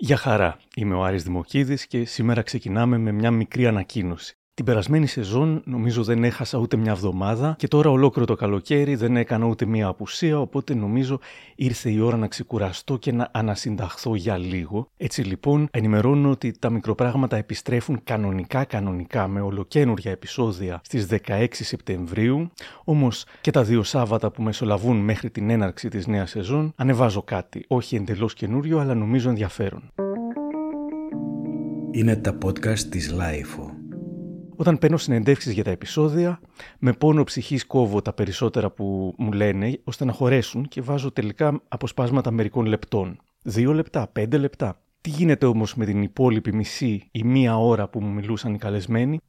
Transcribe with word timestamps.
Γεια 0.00 0.16
χαρά, 0.16 0.58
είμαι 0.74 0.94
ο 0.94 1.04
Άρης 1.04 1.22
Δημοκίδης 1.22 1.86
και 1.86 2.04
σήμερα 2.04 2.42
ξεκινάμε 2.42 2.98
με 2.98 3.12
μια 3.12 3.30
μικρή 3.30 3.66
ανακοίνωση. 3.66 4.37
Την 4.58 4.66
περασμένη 4.66 5.06
σεζόν 5.06 5.62
νομίζω 5.64 6.02
δεν 6.02 6.24
έχασα 6.24 6.58
ούτε 6.58 6.76
μια 6.76 6.92
εβδομάδα 6.92 7.54
και 7.58 7.68
τώρα 7.68 7.90
ολόκληρο 7.90 8.26
το 8.26 8.34
καλοκαίρι 8.34 8.94
δεν 8.94 9.16
έκανα 9.16 9.46
ούτε 9.46 9.66
μια 9.66 9.86
απουσία 9.86 10.40
οπότε 10.40 10.74
νομίζω 10.74 11.18
ήρθε 11.54 11.90
η 11.90 12.00
ώρα 12.00 12.16
να 12.16 12.26
ξεκουραστώ 12.26 12.96
και 12.96 13.12
να 13.12 13.28
ανασυνταχθώ 13.32 14.14
για 14.14 14.36
λίγο. 14.36 14.90
Έτσι 14.96 15.22
λοιπόν 15.22 15.68
ενημερώνω 15.70 16.30
ότι 16.30 16.54
τα 16.58 16.70
μικροπράγματα 16.70 17.36
επιστρέφουν 17.36 18.00
κανονικά 18.04 18.64
κανονικά 18.64 19.28
με 19.28 19.40
ολοκένουργια 19.40 20.10
επεισόδια 20.10 20.80
στις 20.84 21.06
16 21.26 21.46
Σεπτεμβρίου 21.50 22.50
όμως 22.84 23.24
και 23.40 23.50
τα 23.50 23.62
δύο 23.62 23.82
Σάββατα 23.82 24.30
που 24.30 24.42
μεσολαβούν 24.42 24.96
μέχρι 24.96 25.30
την 25.30 25.50
έναρξη 25.50 25.88
της 25.88 26.06
νέας 26.06 26.30
σεζόν 26.30 26.72
ανεβάζω 26.76 27.22
κάτι, 27.22 27.64
όχι 27.68 27.96
εντελώς 27.96 28.34
καινούριο 28.34 28.78
αλλά 28.78 28.94
νομίζω 28.94 29.28
ενδιαφέρον. 29.28 29.92
Είναι 31.90 32.16
τα 32.16 32.38
podcast 32.44 32.78
της 32.78 33.14
Lifeo. 33.18 33.67
Όταν 34.60 34.78
παίρνω 34.78 34.96
συνεντεύξεις 34.96 35.52
για 35.52 35.64
τα 35.64 35.70
επεισόδια, 35.70 36.40
με 36.78 36.92
πόνο 36.92 37.24
ψυχής 37.24 37.66
κόβω 37.66 38.02
τα 38.02 38.12
περισσότερα 38.12 38.70
που 38.70 39.14
μου 39.18 39.32
λένε, 39.32 39.80
ώστε 39.84 40.04
να 40.04 40.12
χωρέσουν 40.12 40.68
και 40.68 40.80
βάζω 40.80 41.12
τελικά 41.12 41.62
αποσπάσματα 41.68 42.30
μερικών 42.30 42.66
λεπτών. 42.66 43.18
Δύο 43.42 43.72
λεπτά, 43.72 44.08
πέντε 44.12 44.36
λεπτά. 44.38 44.80
Τι 45.00 45.10
γίνεται 45.10 45.46
όμως 45.46 45.74
με 45.74 45.84
την 45.84 46.02
υπόλοιπη 46.02 46.54
μισή 46.54 47.08
ή 47.12 47.24
μία 47.24 47.58
ώρα 47.58 47.88
που 47.88 48.00
μου 48.00 48.08
μιλούσαν 48.08 48.54
οι 48.54 48.58
καλεσμένοι, 48.58 49.20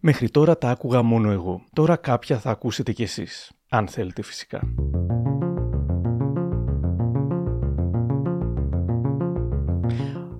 μέχρι 0.00 0.30
τώρα 0.30 0.58
τα 0.58 0.70
άκουγα 0.70 1.02
μόνο 1.02 1.30
εγώ. 1.30 1.64
Τώρα 1.72 1.96
κάποια 1.96 2.38
θα 2.38 2.50
ακούσετε 2.50 2.92
κι 2.92 3.02
εσείς, 3.02 3.52
αν 3.68 3.88
θέλετε 3.88 4.22
φυσικά. 4.22 4.60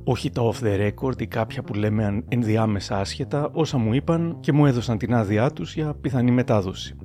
Όχι 0.09 0.31
τα 0.31 0.43
off 0.43 0.65
the 0.65 0.91
record 0.91 1.23
ή 1.23 1.27
κάποια 1.27 1.63
που 1.63 1.75
λέμε 1.75 2.25
ενδιάμεσα 2.29 2.99
άσχετα, 2.99 3.51
όσα 3.53 3.79
μου 3.79 3.93
είπαν 3.93 4.37
και 4.41 4.53
μου 4.53 4.67
έδωσαν 4.67 4.99
την 4.99 5.15
άδειά 5.15 5.51
τους 5.51 5.75
για 5.75 5.95
πιθανή 6.01 6.31
μετάδοση. 6.31 6.97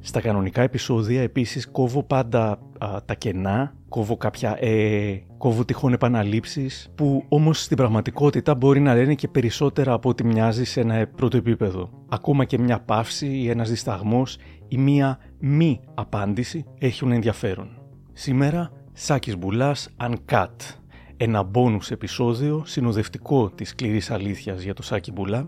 Στα 0.00 0.20
κανονικά 0.20 0.62
επεισόδια 0.62 1.22
επίσης 1.22 1.70
κόβω 1.70 2.02
πάντα 2.02 2.58
τα 3.04 3.14
κενά, 3.14 3.74
κόβω 3.88 4.16
κάποια 4.16 4.56
ε, 4.60 5.22
κόβω 5.38 5.64
τυχόν 5.64 5.92
επαναλήψεις 5.92 6.90
που 6.94 7.24
όμως 7.28 7.62
στην 7.62 7.76
πραγματικότητα 7.76 8.54
μπορεί 8.54 8.80
να 8.80 8.94
λένε 8.94 9.14
και 9.14 9.28
περισσότερα 9.28 9.92
από 9.92 10.08
ό,τι 10.08 10.24
μοιάζει 10.24 10.64
σε 10.64 10.80
ένα 10.80 11.06
πρώτο 11.16 11.36
επίπεδο. 11.36 11.90
Ακόμα 12.08 12.44
και 12.44 12.58
μια 12.58 12.80
παύση 12.80 13.26
ή 13.26 13.48
ένας 13.48 13.68
δισταγμός 13.68 14.38
ή 14.68 14.78
μια 14.78 15.18
μη 15.38 15.80
απάντηση 15.94 16.64
έχουν 16.78 17.12
ενδιαφέρον. 17.12 17.68
Σήμερα, 18.12 18.72
Σάκης 18.92 19.38
Μπουλάς 19.38 19.88
Uncut 20.00 20.79
ένα 21.22 21.42
μπόνους 21.42 21.90
επεισόδιο 21.90 22.62
συνοδευτικό 22.66 23.50
της 23.50 23.68
σκληρής 23.68 24.10
αλήθειας 24.10 24.62
για 24.62 24.74
το 24.74 24.82
Σάκη 24.82 25.12
Μπουλά, 25.12 25.46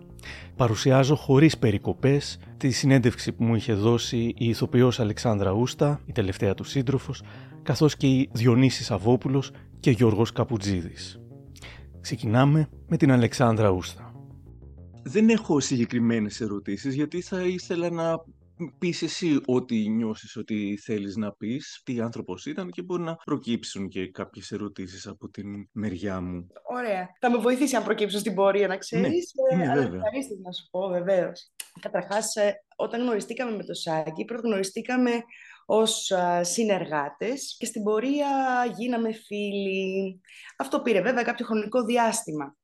παρουσιάζω 0.56 1.14
χωρίς 1.14 1.58
περικοπές 1.58 2.38
τη 2.56 2.70
συνέντευξη 2.70 3.32
που 3.32 3.44
μου 3.44 3.54
είχε 3.54 3.72
δώσει 3.72 4.16
η 4.16 4.48
ηθοποιός 4.48 5.00
Αλεξάνδρα 5.00 5.50
Ούστα, 5.50 6.00
η 6.06 6.12
τελευταία 6.12 6.54
του 6.54 6.64
σύντροφος, 6.64 7.22
καθώς 7.62 7.96
και 7.96 8.06
η 8.06 8.28
Διονύσης 8.32 8.90
Αβόπουλος 8.90 9.50
και 9.80 9.90
Γιώργος 9.90 10.32
Καπουτζίδης. 10.32 11.20
Ξεκινάμε 12.00 12.68
με 12.88 12.96
την 12.96 13.12
Αλεξάνδρα 13.12 13.70
Ούστα. 13.70 14.14
Δεν 15.02 15.28
έχω 15.28 15.60
συγκεκριμένες 15.60 16.40
ερωτήσεις 16.40 16.94
γιατί 16.94 17.20
θα 17.20 17.42
ήθελα 17.42 17.90
να 17.90 18.24
πεις 18.78 19.02
εσύ 19.02 19.40
ό,τι 19.46 19.88
νιώσεις 19.88 20.36
ότι 20.36 20.78
θέλεις 20.84 21.16
να 21.16 21.32
πεις, 21.32 21.80
τι 21.84 22.00
άνθρωπος 22.00 22.46
ήταν 22.46 22.70
και 22.70 22.82
μπορεί 22.82 23.02
να 23.02 23.16
προκύψουν 23.24 23.88
και 23.88 24.10
κάποιες 24.10 24.52
ερωτήσεις 24.52 25.06
από 25.06 25.28
την 25.28 25.68
μεριά 25.72 26.20
μου. 26.20 26.46
Ωραία. 26.68 27.08
Θα 27.20 27.30
με 27.30 27.36
βοηθήσει 27.36 27.76
αν 27.76 27.84
προκύψουν 27.84 28.20
στην 28.20 28.34
πορεία, 28.34 28.66
να 28.66 28.76
ξέρεις. 28.76 29.32
Ναι, 29.54 29.62
ε, 29.62 29.66
ναι, 29.66 29.74
βέβαια. 29.74 29.96
Ευχαρίστηση 29.96 30.40
να 30.42 30.52
σου 30.52 30.68
πω, 30.70 30.88
βεβαίως. 30.88 31.52
Καταρχάς, 31.80 32.36
ε, 32.36 32.54
όταν 32.76 33.00
γνωριστήκαμε 33.00 33.56
με 33.56 33.64
το 33.64 33.74
Σάκη, 33.74 34.24
πρώτα 34.24 34.48
γνωριστήκαμε 34.48 35.10
ως 35.66 36.10
α, 36.10 36.44
συνεργάτες 36.44 37.56
και 37.58 37.66
στην 37.66 37.82
πορεία 37.82 38.28
γίναμε 38.76 39.12
φίλοι. 39.12 40.20
Αυτό 40.58 40.80
πήρε 40.80 41.00
βέβαια 41.00 41.22
κάποιο 41.22 41.46
χρονικό 41.46 41.84
διάστημα. 41.84 42.56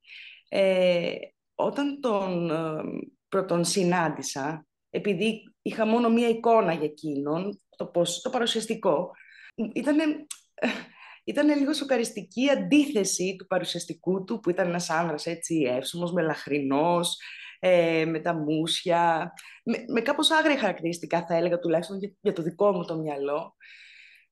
Ε, 0.49 1.15
όταν 1.55 2.01
τον 2.01 2.51
ε, 2.51 2.83
πρώτον 3.29 3.65
συνάντησα, 3.65 4.67
επειδή 4.91 5.43
είχα 5.69 5.87
μόνο 5.87 6.09
μία 6.11 6.29
εικόνα 6.29 6.73
για 6.73 6.85
εκείνον, 6.85 7.61
το, 7.77 7.87
πώς, 7.87 8.21
το 8.21 8.31
παρουσιαστικό, 8.31 9.11
ήτανε, 9.73 10.05
ήταν 11.25 11.59
λίγο 11.59 11.73
σοκαριστική 11.73 12.51
αντίθεση 12.51 13.37
του 13.39 13.47
παρουσιαστικού 13.47 14.25
του, 14.25 14.41
που 14.41 14.51
ήταν 14.51 14.69
ένας 14.69 14.91
άνδρας 14.91 15.27
έτσι 15.27 15.65
εύσωμος, 15.69 16.13
μελαχρινός, 16.13 17.17
ε, 17.59 18.05
με 18.05 18.21
τα 18.21 18.35
μουσια, 18.35 19.33
με, 19.65 19.85
με 19.89 20.01
κάπως 20.01 20.31
άγρια 20.31 20.59
χαρακτηριστικά 20.59 21.27
θα 21.27 21.35
έλεγα 21.35 21.59
τουλάχιστον 21.59 21.99
για, 21.99 22.13
για 22.21 22.33
το 22.33 22.43
δικό 22.43 22.73
μου 22.73 22.85
το 22.85 22.97
μυαλό. 22.97 23.57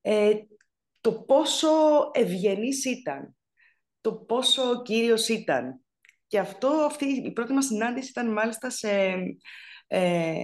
Ε, 0.01 0.33
το 1.01 1.13
πόσο 1.13 1.69
ευγενής 2.13 2.85
ήταν, 2.85 3.37
το 4.01 4.15
πόσο 4.15 4.83
κύριος 4.83 5.29
ήταν. 5.29 5.81
Και 6.27 6.39
αυτό, 6.39 6.69
αυτή 6.69 7.05
η 7.05 7.33
πρώτη 7.33 7.53
μας 7.53 7.65
συνάντηση 7.65 8.11
ήταν 8.11 8.33
μάλιστα 8.33 8.71
σε 8.71 8.89
ε, 9.87 10.43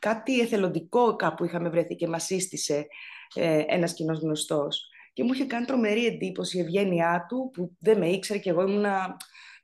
κάτι 0.00 0.40
εθελοντικό 0.40 1.16
κάπου 1.16 1.44
είχαμε 1.44 1.68
βρεθεί 1.68 1.94
και 1.94 2.08
μας 2.08 2.24
σύστησε 2.24 2.86
ε, 3.34 3.62
ένας 3.66 3.94
κοινός 3.94 4.18
γνωστός. 4.18 4.90
Και 5.12 5.24
μου 5.24 5.32
είχε 5.32 5.44
κάνει 5.44 5.64
τρομερή 5.64 6.06
εντύπωση 6.06 6.56
η 6.56 6.60
ευγένειά 6.60 7.26
του 7.28 7.50
που 7.52 7.76
δεν 7.78 7.98
με 7.98 8.06
ήξερε 8.06 8.38
και 8.38 8.50
εγώ 8.50 8.62
ήμουνα 8.62 9.16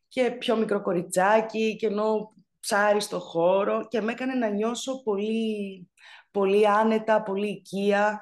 και 0.09 0.31
πιο 0.39 0.57
μικρό 0.57 0.83
κοριτσάκι 0.83 1.77
και 1.77 1.87
ενώ 1.87 2.33
ψάρι 2.61 3.01
στο 3.01 3.19
χώρο 3.19 3.87
και 3.89 4.01
με 4.01 4.13
έκανε 4.13 4.35
να 4.35 4.49
νιώσω 4.49 5.03
πολύ, 5.03 5.89
πολύ 6.31 6.69
άνετα, 6.69 7.23
πολύ 7.23 7.49
οικία. 7.49 8.21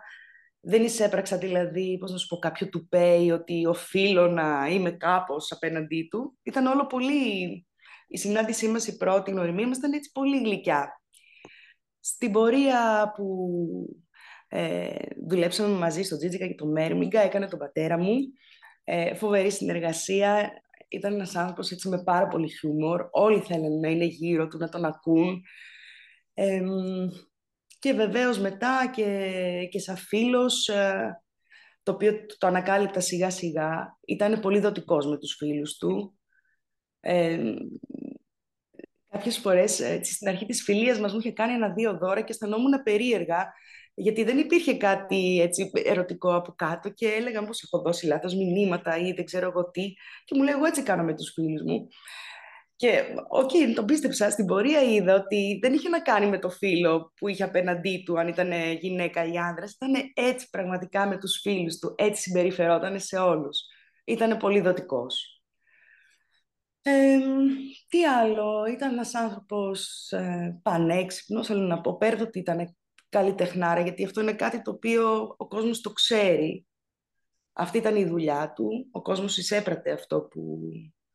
Δεν 0.60 0.84
εισέπραξα 0.84 1.38
δηλαδή, 1.38 1.98
πώς 2.00 2.10
να 2.10 2.16
σου 2.18 2.26
πω, 2.26 2.36
κάποιο 2.36 2.68
του 2.68 2.88
πέι 2.88 3.30
ότι 3.30 3.66
οφείλω 3.66 4.28
να 4.28 4.66
είμαι 4.68 4.90
κάπως 4.90 5.52
απέναντί 5.52 6.08
του. 6.10 6.38
Ήταν 6.42 6.66
όλο 6.66 6.86
πολύ 6.86 7.65
η 8.06 8.18
συνάντησή 8.18 8.68
μας 8.68 8.86
η 8.86 8.96
πρώτη 8.96 9.30
γνωριμία 9.30 9.66
μας 9.66 9.76
ήταν 9.76 9.92
έτσι 9.92 10.10
πολύ 10.12 10.38
γλυκιά. 10.38 11.02
Στην 12.00 12.32
πορεία 12.32 13.12
που 13.16 13.48
ε, 14.48 14.94
δουλέψαμε 15.28 15.76
μαζί 15.76 16.02
στο 16.02 16.16
Τζίτζικα 16.16 16.46
και 16.46 16.54
το 16.54 16.66
Μέρμιγκα, 16.66 17.20
έκανε 17.20 17.48
τον 17.48 17.58
πατέρα 17.58 17.98
μου. 17.98 18.16
Ε, 18.84 19.14
φοβερή 19.14 19.50
συνεργασία. 19.50 20.50
Ήταν 20.88 21.14
ένας 21.14 21.36
άνθρωπος 21.36 21.70
έτσι 21.70 21.88
με 21.88 22.02
πάρα 22.02 22.26
πολύ 22.26 22.48
χιούμορ. 22.48 23.08
Όλοι 23.10 23.40
θέλουν 23.40 23.80
να 23.80 23.88
είναι 23.88 24.04
γύρω 24.04 24.48
του, 24.48 24.58
να 24.58 24.68
τον 24.68 24.84
ακούν. 24.84 25.42
Ε, 26.34 26.62
και 27.78 27.92
βεβαίως 27.92 28.38
μετά 28.38 28.90
και, 28.94 29.68
και 29.70 29.78
σαν 29.78 29.96
φίλος, 29.96 30.68
ε, 30.68 31.22
το 31.82 31.92
οποίο 31.92 32.12
το 32.38 32.46
ανακάλυπτα 32.46 33.00
σιγά 33.00 33.30
σιγά, 33.30 33.98
ήταν 34.06 34.40
πολύ 34.40 34.60
δοτικός 34.60 35.06
με 35.06 35.18
τους 35.18 35.34
φίλους 35.34 35.76
του. 35.76 36.18
Ε, 37.08 37.38
Κάποιες 39.10 39.38
φορές 39.38 39.72
στην 40.02 40.28
αρχή 40.28 40.46
της 40.46 40.62
φιλίας 40.62 40.98
μας 40.98 41.12
μου 41.12 41.18
είχε 41.18 41.32
κάνει 41.32 41.52
ένα-δύο 41.52 41.98
δώρα 41.98 42.20
και 42.20 42.32
αισθανόμουν 42.32 42.82
περίεργα, 42.82 43.52
γιατί 43.94 44.24
δεν 44.24 44.38
υπήρχε 44.38 44.76
κάτι 44.76 45.40
έτσι, 45.40 45.70
ερωτικό 45.84 46.34
από 46.34 46.52
κάτω 46.52 46.88
και 46.90 47.06
έλεγα 47.06 47.40
πω 47.40 47.50
έχω 47.64 47.82
δώσει 47.84 48.06
λάθος 48.06 48.34
μηνύματα 48.34 48.96
ή 48.96 49.12
δεν 49.12 49.24
ξέρω 49.24 49.46
εγώ 49.46 49.70
τι. 49.70 49.94
Και 50.24 50.34
μου 50.34 50.42
λέει, 50.42 50.54
Εγώ 50.54 50.64
έτσι 50.64 50.82
κάνω 50.82 51.02
με 51.02 51.14
τους 51.14 51.32
φίλους 51.32 51.62
μου. 51.62 51.88
Και 52.76 53.04
OK, 53.28 53.50
okay, 53.50 53.72
τον 53.74 53.84
πίστεψα. 53.84 54.30
Στην 54.30 54.46
πορεία 54.46 54.82
είδα 54.82 55.14
ότι 55.14 55.58
δεν 55.62 55.72
είχε 55.72 55.88
να 55.88 56.00
κάνει 56.00 56.26
με 56.26 56.38
το 56.38 56.50
φίλο 56.50 57.12
που 57.16 57.28
είχε 57.28 57.44
απέναντί 57.44 58.02
του, 58.06 58.18
αν 58.18 58.28
ήταν 58.28 58.52
γυναίκα 58.80 59.24
ή 59.24 59.36
άνδρας. 59.36 59.72
Ήταν 59.72 60.12
έτσι 60.14 60.48
πραγματικά 60.50 61.06
με 61.06 61.18
τους 61.18 61.40
φίλους 61.42 61.78
του. 61.78 61.94
Έτσι 61.96 62.22
συμπεριφερόταν 62.22 63.00
σε 63.00 63.16
όλους. 63.16 63.58
Ήταν 64.04 64.36
πολύ 64.36 64.60
δοτικός 64.60 65.35
τι 67.88 68.04
άλλο, 68.04 68.66
ήταν 68.66 68.92
ένας 68.92 69.14
άνθρωπος 69.14 70.10
ε, 70.12 70.60
πανέξυπνος, 70.62 71.46
θέλω 71.46 71.66
να 71.66 71.80
πω, 71.80 71.96
πέρα 71.96 72.22
ότι 72.22 72.38
ήταν 72.38 72.76
καλλιτεχνάρα, 73.08 73.80
γιατί 73.80 74.04
αυτό 74.04 74.20
είναι 74.20 74.34
κάτι 74.34 74.62
το 74.62 74.70
οποίο 74.70 75.34
ο 75.36 75.46
κόσμος 75.46 75.80
το 75.80 75.92
ξέρει. 75.92 76.66
Αυτή 77.52 77.78
ήταν 77.78 77.96
η 77.96 78.04
δουλειά 78.04 78.52
του, 78.52 78.88
ο 78.90 79.02
κόσμος 79.02 79.38
εισέπραττε 79.38 79.92
αυτό 79.92 80.20
που 80.20 80.60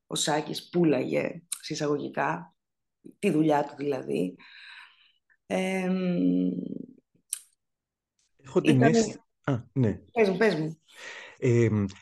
ο 0.08 0.16
Σάκης 0.16 0.70
πουλάγε 0.70 1.44
συσσαγωγικά, 1.62 2.56
τη 3.20 3.30
δουλειά 3.30 3.64
του 3.64 3.76
δηλαδή. 3.78 4.36
Έχω 8.44 8.62
την 8.62 8.82
αίσθηση... 8.82 9.20
Α, 9.44 9.64
ναι. 9.74 10.00
Πες 10.12 10.30
μου, 10.30 10.38
πες 10.38 10.56
μου 10.56 10.82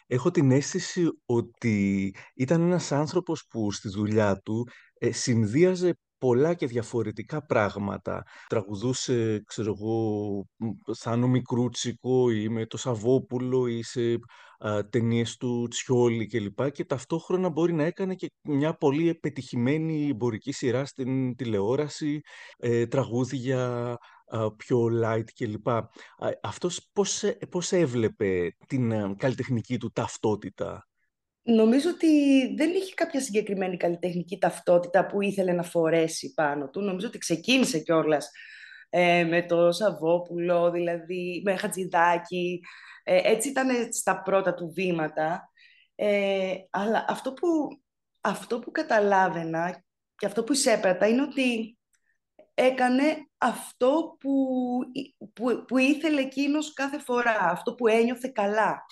έχω 0.08 0.32
την 0.32 0.52
αίσθηση 0.52 1.08
ότι 1.26 2.16
ήταν 2.36 2.62
ένας 2.62 2.92
άνθρωπος 2.92 3.46
που 3.50 3.72
στη 3.72 3.90
δουλειά 3.90 4.38
του 4.38 4.68
ε, 5.00 5.12
συνδύαζε 5.12 5.98
πολλά 6.18 6.54
και 6.54 6.66
διαφορετικά 6.66 7.46
πράγματα. 7.46 8.24
Τραγουδούσε, 8.48 9.44
ξέρω 9.46 9.76
εγώ, 9.78 10.46
Θάνο 10.98 11.28
Μικρούτσικο 11.28 12.32
ή 12.32 12.50
με 12.50 12.66
το 12.66 12.78
Σαββόπουλο 12.78 13.68
ή 13.68 13.84
σε 13.84 14.20
ταινίες 14.90 15.38
του 15.38 15.68
Τσιόλι 15.70 16.28
κλπ. 16.28 16.72
Και 16.72 16.86
ταυτόχρονα 16.86 17.50
μπορεί 17.50 17.74
να 17.74 17.84
έκανε 17.84 18.16
και 18.16 18.32
μια 18.42 18.74
πολύ 18.74 19.10
επιτυχημένη 19.10 20.08
εμπορική 20.10 20.52
σειρά 20.52 20.86
στην 20.86 21.36
τηλεόραση, 21.36 22.20
ε, 22.58 22.86
τραγούδια 22.86 23.98
πιο 24.58 24.88
light 25.04 25.31
κλπ. 25.36 25.68
Αυτός 26.42 26.90
πώς, 26.94 27.24
πώς 27.50 27.72
έβλεπε 27.72 28.56
την 28.68 28.92
ε, 28.92 29.16
καλλιτεχνική 29.18 29.78
του 29.78 29.92
ταυτότητα; 29.92 30.90
Νομίζω 31.42 31.90
ότι 31.90 32.08
δεν 32.56 32.70
είχε 32.70 32.94
κάποια 32.94 33.22
συγκεκριμένη 33.22 33.78
καλλιτεχνική 33.78 34.38
ταυτότητα 34.38 35.06
που 35.06 35.22
ήθελε 35.22 35.52
να 35.52 35.64
φορέσει 35.64 36.34
πάνω 36.34 36.70
του. 36.70 36.81
Νομίζω 36.81 37.08
ότι 37.08 37.18
ξεκίνησε 37.18 37.80
κιόλας 37.80 38.30
ε, 38.90 39.24
με 39.24 39.46
το 39.46 39.72
Σαββόπουλο, 39.72 40.72
δηλαδή 40.72 41.42
με 41.46 41.56
Χατζηδάκη. 41.56 42.62
Ε, 43.04 43.20
έτσι 43.24 43.50
ήταν 43.50 43.94
στα 43.94 44.22
πρώτα 44.22 44.54
του 44.54 44.72
βήματα. 44.76 45.52
Ε, 45.96 46.54
αλλά 46.70 47.06
αυτό 47.08 47.34
που, 47.34 47.48
αυτό 48.22 48.60
που 48.60 48.72
καταλάβαινα 48.72 49.84
και 50.16 50.26
αυτό 50.26 50.44
που 50.44 50.54
εισέπρατα 50.54 51.08
είναι 51.08 51.22
ότι 51.22 51.79
έκανε 52.60 53.04
αυτό 53.38 54.18
που, 54.20 54.34
που, 55.34 55.66
που 55.68 55.78
ήθελε 55.78 56.22
εκείνος 56.22 56.74
κάθε 56.74 57.00
φορά, 57.00 57.40
αυτό 57.40 57.76
που 57.76 57.88
ένιωθε 57.88 58.32
καλά. 58.34 58.86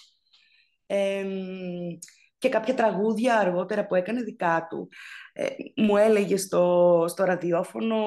και 2.38 2.50
κάποια 2.50 2.74
τραγούδια 2.74 3.38
αργότερα 3.38 3.88
που 3.88 3.96
έκανε 3.96 4.22
δικά 4.22 4.68
του, 4.70 4.90
ε, 5.34 5.46
μου 5.76 5.98
έλεγε 5.98 6.38
στο, 6.38 7.06
στο 7.08 7.24
ραδιόφωνο 7.24 7.98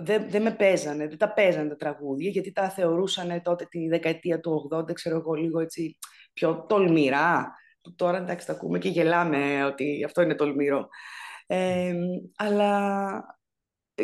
δεν, 0.00 0.30
δεν 0.30 0.42
με 0.42 0.50
παίζανε, 0.50 1.08
δεν 1.08 1.18
τα 1.18 1.32
παίζανε 1.32 1.68
τα 1.68 1.76
τραγούδια, 1.76 2.30
γιατί 2.30 2.52
τα 2.52 2.70
θεωρούσαν 2.70 3.42
τότε 3.42 3.64
τη 3.64 3.88
δεκαετία 3.88 4.40
του 4.40 4.70
80, 4.72 4.92
ξέρω 4.92 5.16
εγώ, 5.16 5.32
λίγο 5.32 5.60
έτσι 5.60 5.98
πιο 6.32 6.66
τολμηρά. 6.68 7.54
Τώρα 7.96 8.16
εντάξει 8.16 8.46
τα 8.46 8.52
ακούμε 8.52 8.78
και 8.78 8.88
γελάμε 8.88 9.64
ότι 9.64 10.04
αυτό 10.04 10.22
είναι 10.22 10.34
τολμηρό. 10.34 10.88
αλλά 12.36 13.35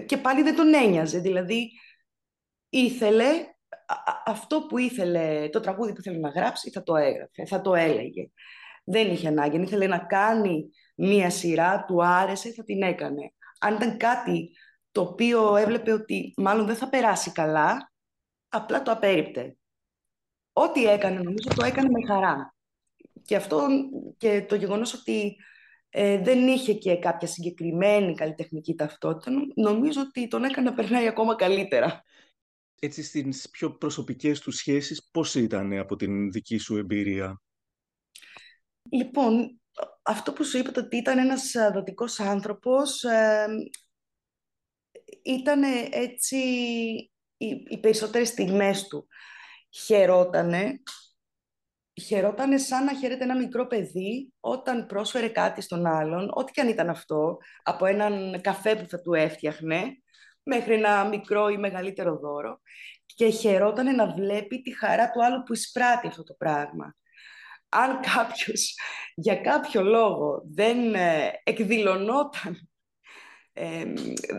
και 0.07 0.17
πάλι 0.17 0.43
δεν 0.43 0.57
τον 0.57 0.75
ένοιαζε, 0.75 1.19
δηλαδή 1.19 1.71
ήθελε 2.69 3.27
αυτό 4.25 4.67
που 4.67 4.79
ήθελε, 4.79 5.49
το 5.49 5.61
τραγούδι 5.61 5.93
που 5.93 6.01
ήθελε 6.01 6.19
να 6.19 6.29
γράψει 6.29 6.71
θα 6.71 6.83
το 6.83 6.97
έγραφε, 6.97 7.47
θα 7.47 7.61
το 7.61 7.75
έλεγε. 7.75 8.31
Δεν 8.85 9.11
είχε 9.11 9.29
ανάγκη, 9.29 9.57
αν 9.57 9.63
ήθελε 9.63 9.87
να 9.87 9.99
κάνει 9.99 10.71
μία 10.97 11.31
σειρά, 11.31 11.85
του 11.85 12.05
άρεσε, 12.05 12.53
θα 12.53 12.65
την 12.65 12.83
έκανε. 12.83 13.33
Αν 13.61 13.75
ήταν 13.75 13.97
κάτι 13.97 14.51
το 14.93 15.01
οποίο 15.01 15.57
έβλεπε 15.57 15.93
ότι 15.93 16.35
μάλλον 16.37 16.67
δεν 16.67 16.77
θα 16.77 16.89
περάσει 16.89 17.33
καλά, 17.33 17.93
απλά 18.49 18.83
το 18.83 18.91
απέριπτε. 18.91 19.57
Ό,τι 20.53 20.85
έκανε, 20.85 21.17
νομίζω, 21.17 21.49
το 21.55 21.65
έκανε 21.65 21.89
με 21.91 22.07
χαρά. 22.07 22.55
Και 23.23 23.37
αυτό 23.37 23.67
και 24.17 24.45
το 24.49 24.55
γεγονός 24.55 24.95
ότι 24.95 25.37
ε, 25.95 26.19
δεν 26.19 26.47
είχε 26.49 26.73
και 26.73 26.99
κάποια 26.99 27.29
συγκεκριμένη 27.29 28.15
καλλιτεχνική 28.15 28.75
ταυτότητα, 28.75 29.31
νομίζω 29.55 30.01
ότι 30.01 30.29
τον 30.29 30.45
έκανε 30.45 30.71
να 30.71 30.77
περνάει 30.77 31.07
ακόμα 31.07 31.35
καλύτερα. 31.35 32.03
Έτσι 32.81 33.03
στις 33.03 33.51
πιο 33.51 33.77
προσωπικές 33.77 34.41
του 34.41 34.51
σχέσεις, 34.51 35.09
πώς 35.11 35.35
ήταν 35.35 35.79
από 35.79 35.97
την 35.97 36.31
δική 36.31 36.59
σου 36.59 36.77
εμπειρία; 36.77 37.43
Λοιπόν, 38.91 39.61
αυτό 40.03 40.33
που 40.33 40.45
σου 40.45 40.59
είπα 40.59 40.73
ότι 40.77 40.97
ήταν 40.97 41.19
ένας 41.19 41.53
δοτικός 41.73 42.21
άνθρωπος, 42.21 43.05
ε, 43.05 43.47
ήταν 45.23 45.63
έτσι 45.91 46.37
οι, 47.37 47.65
οι 47.69 47.79
περισσότερες 47.81 48.29
στιγμές 48.29 48.87
του. 48.87 49.07
Χαιρότανε, 49.71 50.83
χαιρότανε 52.01 52.59
σαν 52.59 52.85
να 52.85 52.95
χαίρεται 52.95 53.25
ένα 53.25 53.37
μικρό 53.37 53.67
παιδί 53.67 54.33
όταν 54.41 54.87
πρόσφερε 54.87 55.29
κάτι 55.29 55.61
στον 55.61 55.87
άλλον, 55.87 56.31
ό,τι 56.33 56.53
και 56.53 56.61
αν 56.61 56.69
ήταν 56.69 56.89
αυτό, 56.89 57.39
από 57.63 57.87
έναν 57.87 58.41
καφέ 58.41 58.77
που 58.77 58.89
θα 58.89 59.01
του 59.01 59.15
έφτιαχνε, 59.15 60.03
μέχρι 60.43 60.75
ένα 60.75 61.05
μικρό 61.05 61.49
ή 61.49 61.57
μεγαλύτερο 61.57 62.17
δώρο 62.17 62.61
και 63.07 63.29
χαιρότανε 63.29 63.93
να 63.93 64.15
βλέπει 64.15 64.63
τη 64.63 64.77
χαρά 64.77 65.11
του 65.11 65.25
άλλου 65.25 65.43
που 65.43 65.53
εισπράττει 65.53 66.07
αυτό 66.07 66.23
το 66.23 66.35
πράγμα. 66.39 66.97
Αν 67.69 68.01
κάποιος 68.15 68.75
για 69.15 69.37
κάποιο 69.37 69.83
λόγο 69.83 70.43
δεν 70.55 70.95
ε, 70.95 71.31
εκδηλωνόταν 71.45 72.73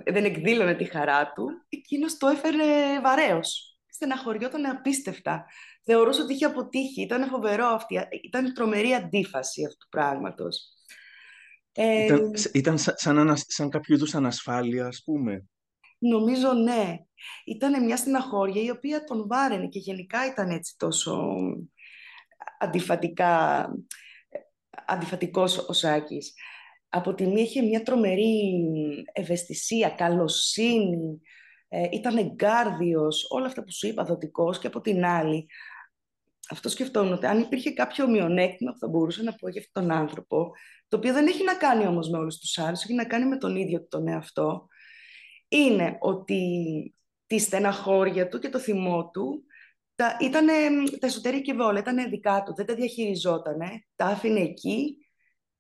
δεν 0.05 0.25
εκδήλωνε 0.25 0.75
τη 0.75 0.83
χαρά 0.83 1.31
του, 1.31 1.65
εκείνος 1.69 2.17
το 2.17 2.27
έφερε 2.27 2.99
βαρέως. 3.01 3.77
Στεναχωριόταν 3.87 4.65
απίστευτα. 4.65 5.45
Θεωρούσε 5.83 6.21
ότι 6.21 6.33
είχε 6.33 6.45
αποτύχει. 6.45 7.01
Ήταν 7.01 7.29
φοβερό 7.29 7.65
αυτή. 7.65 7.99
Ήταν 8.23 8.53
τρομερή 8.53 8.93
αντίφαση 8.93 9.65
αυτού 9.65 9.77
του 9.77 9.87
πράγματος. 9.89 10.73
Ήταν, 11.73 12.33
ήταν 12.53 12.77
σαν, 12.77 13.35
σαν 13.35 13.69
κάποιο 13.69 13.95
είδους 13.95 14.15
ανασφάλεια, 14.15 14.87
ας 14.87 15.01
πούμε. 15.05 15.45
Νομίζω 15.97 16.53
ναι. 16.53 16.97
Ήταν 17.45 17.85
μια 17.85 17.97
στεναχώρια 17.97 18.61
η 18.61 18.69
οποία 18.69 19.03
τον 19.03 19.27
βάραινε 19.27 19.67
και 19.67 19.79
γενικά 19.79 20.25
ήταν 20.25 20.49
έτσι 20.49 20.75
τόσο 20.77 21.35
αντιφατικά, 22.59 23.67
αντιφατικός 24.85 25.57
ο 25.57 25.73
Σάκης 25.73 26.33
από 26.95 27.13
τη 27.13 27.27
μία 27.27 27.43
είχε 27.43 27.61
μια 27.61 27.83
τρομερή 27.83 28.65
ευαισθησία, 29.13 29.89
καλοσύνη, 29.89 31.21
ε, 31.67 31.87
ήταν 31.91 32.17
εγκάρδιος, 32.17 33.27
όλα 33.29 33.45
αυτά 33.45 33.63
που 33.63 33.71
σου 33.71 33.87
είπα, 33.87 34.03
δοτικός 34.03 34.59
και 34.59 34.67
από 34.67 34.81
την 34.81 35.05
άλλη. 35.05 35.47
Αυτό 36.53 36.69
σκεφτόμουν 36.69 37.13
ότι 37.13 37.25
αν 37.25 37.39
υπήρχε 37.39 37.71
κάποιο 37.73 38.07
μειονέκτημα 38.07 38.71
που 38.71 38.77
θα 38.77 38.87
μπορούσα 38.87 39.23
να 39.23 39.33
πω 39.33 39.49
για 39.49 39.61
αυτόν 39.61 39.83
τον 39.83 39.97
άνθρωπο, 39.97 40.51
το 40.87 40.97
οποίο 40.97 41.13
δεν 41.13 41.27
έχει 41.27 41.43
να 41.43 41.55
κάνει 41.55 41.87
όμως 41.87 42.09
με 42.09 42.17
όλους 42.17 42.37
τους 42.37 42.57
άλλους, 42.57 42.83
έχει 42.83 42.93
να 42.93 43.05
κάνει 43.05 43.25
με 43.25 43.37
τον 43.37 43.55
ίδιο 43.55 43.87
τον 43.87 44.07
εαυτό, 44.07 44.67
είναι 45.47 45.97
ότι 45.99 46.41
τη 47.25 47.37
στεναχώρια 47.39 48.27
του 48.27 48.39
και 48.39 48.49
το 48.49 48.59
θυμό 48.59 49.09
του 49.09 49.43
τα, 49.95 50.17
ήτανε, 50.19 50.53
τα 50.99 51.07
εσωτερική 51.07 51.53
βόλα, 51.53 51.79
ήταν 51.79 52.09
δικά 52.09 52.43
του, 52.43 52.53
δεν 52.55 52.65
τα 52.65 52.75
διαχειριζότανε, 52.75 53.85
τα 53.95 54.05
άφηνε 54.05 54.39
εκεί 54.39 55.07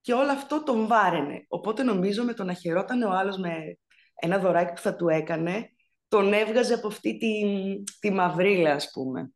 και 0.01 0.13
όλο 0.13 0.31
αυτό 0.31 0.63
τον 0.63 0.87
βάραινε. 0.87 1.45
Οπότε 1.47 1.83
νομίζω 1.83 2.23
με 2.23 2.33
το 2.33 2.43
να 2.43 2.53
χαιρόταν 2.53 3.01
ο 3.03 3.09
άλλος 3.09 3.37
με 3.37 3.77
ένα 4.13 4.37
δωράκι 4.39 4.73
που 4.73 4.81
θα 4.81 4.95
του 4.95 5.07
έκανε, 5.07 5.69
τον 6.07 6.33
έβγαζε 6.33 6.73
από 6.73 6.87
αυτή 6.87 7.17
τη, 7.17 7.43
τη 7.99 8.11
μαυρίλα, 8.11 8.73
ας 8.73 8.91
πούμε, 8.91 9.33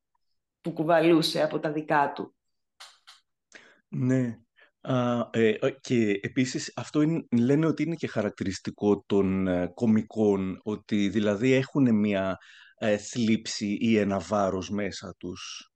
που 0.62 0.74
κουβαλούσε 0.74 1.44
από 1.44 1.60
τα 1.60 1.72
δικά 1.72 2.12
του. 2.16 2.36
Ναι. 3.88 4.40
Ε, 5.32 5.54
και 5.82 6.20
επίσης 6.22 6.74
αυτό 6.76 7.02
είναι, 7.02 7.26
λένε 7.32 7.66
ότι 7.66 7.84
είναι 7.84 7.96
και 7.96 8.08
χαρακτηριστικό 8.08 9.04
των 9.06 9.48
ε, 9.48 9.72
κομικών, 9.74 10.60
ότι 10.64 11.10
δηλαδή 11.10 11.52
έχουν 11.52 11.96
μια 11.96 12.38
ε, 12.78 12.98
θλίψη 12.98 13.78
ή 13.80 13.98
ένα 13.98 14.20
βάρος 14.20 14.70
μέσα 14.70 15.16
τους. 15.18 15.72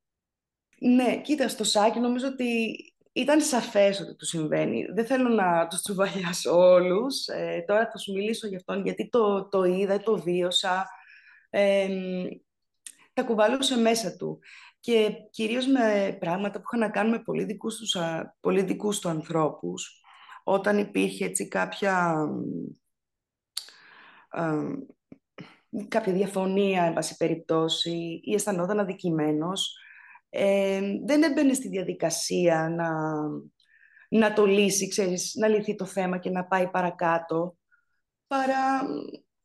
Ναι, 0.80 1.22
κοίτα, 1.22 1.48
στο 1.48 1.64
Σάκη 1.64 2.00
νομίζω 2.00 2.28
ότι 2.28 2.76
ήταν 3.12 3.42
σαφές 3.42 4.00
ότι 4.00 4.16
του 4.16 4.26
συμβαίνει. 4.26 4.86
Δεν 4.94 5.06
θέλω 5.06 5.30
να 5.30 5.68
τους 5.68 5.82
τσουβαλιάσω 5.82 6.58
όλους. 6.58 7.28
Ε, 7.28 7.64
τώρα 7.68 7.90
θα 7.92 7.98
σου 7.98 8.14
μιλήσω 8.14 8.48
γι' 8.48 8.56
αυτόν, 8.56 8.84
γιατί 8.84 9.10
το, 9.10 9.48
το 9.48 9.64
είδα, 9.64 10.00
το 10.00 10.22
βίωσα. 10.22 10.88
Ε, 11.50 11.88
τα 13.14 13.24
κουβαλούσε 13.24 13.78
μέσα 13.78 14.16
του. 14.16 14.40
Και 14.82 15.12
κυρίως 15.30 15.68
με 15.68 16.18
πράγματα 16.20 16.58
που 16.58 16.64
είχαν 16.66 16.80
να 16.80 16.90
κάνουν 16.90 17.12
με 17.12 17.20
πολύ 17.20 17.44
δικούς, 17.44 17.78
τους, 17.78 17.96
πολύ 18.40 18.62
δικούς 18.62 19.00
του 19.00 19.10
ανθρώπους. 19.10 20.02
Όταν 20.44 20.78
υπήρχε 20.78 21.26
έτσι 21.26 21.48
κάποια... 21.48 22.16
κάποια 25.88 26.14
διαφωνία, 26.14 26.84
εν 26.84 26.94
πάση 26.94 27.18
περιπτώσει, 27.18 28.22
ή 28.24 28.34
αισθανόταν 28.34 28.80
αδικημένος, 28.80 29.78
ε, 30.30 30.82
δεν 31.06 31.24
έμπαινε 31.24 31.54
στη 31.54 31.68
διαδικασία 31.68 32.70
να, 32.70 32.90
να 34.10 34.34
το 34.34 34.46
λύσει, 34.46 34.88
ξέρεις, 34.88 35.34
να 35.36 35.48
λυθεί 35.48 35.76
το 35.76 35.86
θέμα 35.86 36.18
και 36.18 36.30
να 36.30 36.46
πάει 36.46 36.70
παρακάτω, 36.70 37.56
παρά 38.28 38.82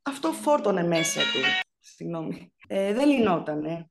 αυτό 0.02 0.32
φόρτωνε 0.32 0.82
μέσα 0.82 1.20
του, 1.20 1.66
συγγνώμη. 1.78 2.52
Ε, 2.68 2.92
δεν 2.92 3.08
λυνότανε 3.08 3.90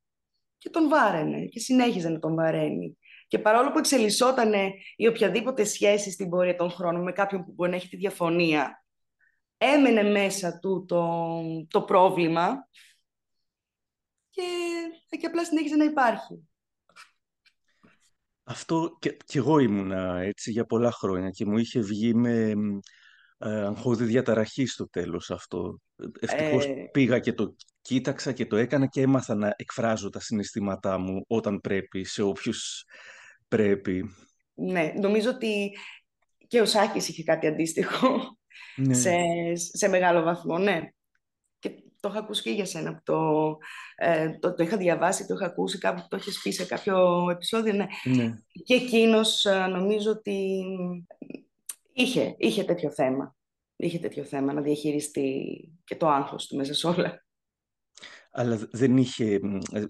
και 0.65 0.71
τον 0.71 0.89
βάραινε 0.89 1.45
και 1.45 1.59
συνέχιζε 1.59 2.09
να 2.09 2.19
τον 2.19 2.35
βαραίνει. 2.35 2.97
Και 3.27 3.39
παρόλο 3.39 3.71
που 3.71 3.77
εξελισσότανε 3.77 4.71
η 4.95 5.07
οποιαδήποτε 5.07 5.63
σχέση 5.63 6.11
στην 6.11 6.29
πορεία 6.29 6.55
των 6.55 6.69
χρόνων 6.69 7.03
με 7.03 7.11
κάποιον 7.11 7.45
που 7.45 7.51
μπορεί 7.51 7.69
να 7.69 7.75
έχει 7.75 7.87
τη 7.87 7.97
διαφωνία, 7.97 8.85
έμενε 9.57 10.03
μέσα 10.03 10.59
του 10.59 10.85
το, 10.87 11.21
το 11.67 11.81
πρόβλημα 11.81 12.67
και, 14.29 14.43
και 15.17 15.25
απλά 15.25 15.45
συνέχιζε 15.45 15.75
να 15.75 15.83
υπάρχει. 15.83 16.47
Αυτό 18.43 18.97
και, 18.99 19.17
και 19.25 19.37
εγώ 19.37 19.59
ήμουνα 19.59 20.19
έτσι 20.19 20.51
για 20.51 20.65
πολλά 20.65 20.91
χρόνια 20.91 21.29
και 21.29 21.45
μου 21.45 21.57
είχε 21.57 21.79
βγει 21.79 22.13
με 22.13 22.53
ε, 23.37 23.65
αγχώδη 23.65 24.03
διαταραχή 24.05 24.65
στο 24.65 24.89
τέλος 24.89 25.31
αυτό. 25.31 25.79
Ευτυχώς 26.19 26.65
ε... 26.65 26.89
πήγα 26.91 27.19
και 27.19 27.33
το 27.33 27.55
κοίταξα 27.85 28.31
και 28.31 28.45
το 28.45 28.55
έκανα 28.55 28.85
και 28.85 29.01
έμαθα 29.01 29.35
να 29.35 29.53
εκφράζω 29.57 30.09
τα 30.09 30.19
συναισθήματά 30.19 30.97
μου 30.97 31.23
όταν 31.27 31.61
πρέπει, 31.61 32.03
σε 32.03 32.21
όποιους 32.21 32.85
πρέπει. 33.47 34.15
ναι. 34.53 34.93
Νομίζω 34.99 35.29
ότι 35.29 35.77
και 36.47 36.61
ο 36.61 36.65
Σάκης 36.65 37.07
είχε 37.07 37.23
κάτι 37.23 37.47
αντίστοιχο 37.47 38.37
ναι. 38.75 38.93
σε, 38.93 39.11
σε 39.55 39.87
μεγάλο 39.87 40.21
βαθμό, 40.21 40.57
ναι. 40.57 40.81
Και 41.59 41.69
το 41.99 42.09
είχα 42.09 42.19
ακούσει 42.19 42.41
και 42.41 42.51
για 42.51 42.65
σένα. 42.65 43.01
Το, 43.03 43.57
ε, 43.95 44.37
το, 44.39 44.53
το, 44.53 44.63
είχα 44.63 44.77
διαβάσει, 44.77 45.27
το 45.27 45.33
είχα 45.33 45.45
ακούσει 45.45 45.77
κάπου, 45.77 46.05
το 46.07 46.15
έχεις 46.15 46.41
πει 46.41 46.51
σε 46.51 46.65
κάποιο 46.65 47.27
επεισόδιο, 47.31 47.73
ναι. 47.73 47.85
ναι. 48.03 48.33
Και 48.63 48.73
εκείνος 48.73 49.45
ε, 49.45 49.67
νομίζω 49.67 50.11
ότι 50.11 50.63
είχε, 51.93 52.35
είχε 52.37 52.63
τέτοιο 52.63 52.91
θέμα. 52.91 53.35
Είχε 53.75 53.99
τέτοιο 53.99 54.23
θέμα 54.23 54.53
να 54.53 54.61
διαχειριστεί 54.61 55.59
και 55.83 55.95
το 55.95 56.07
άγχος 56.07 56.47
του 56.47 56.55
μέσα 56.55 56.73
σε 56.73 56.87
όλα. 56.87 57.24
Αλλά 58.37 58.67
δεν 58.71 58.97
είχε 58.97 59.39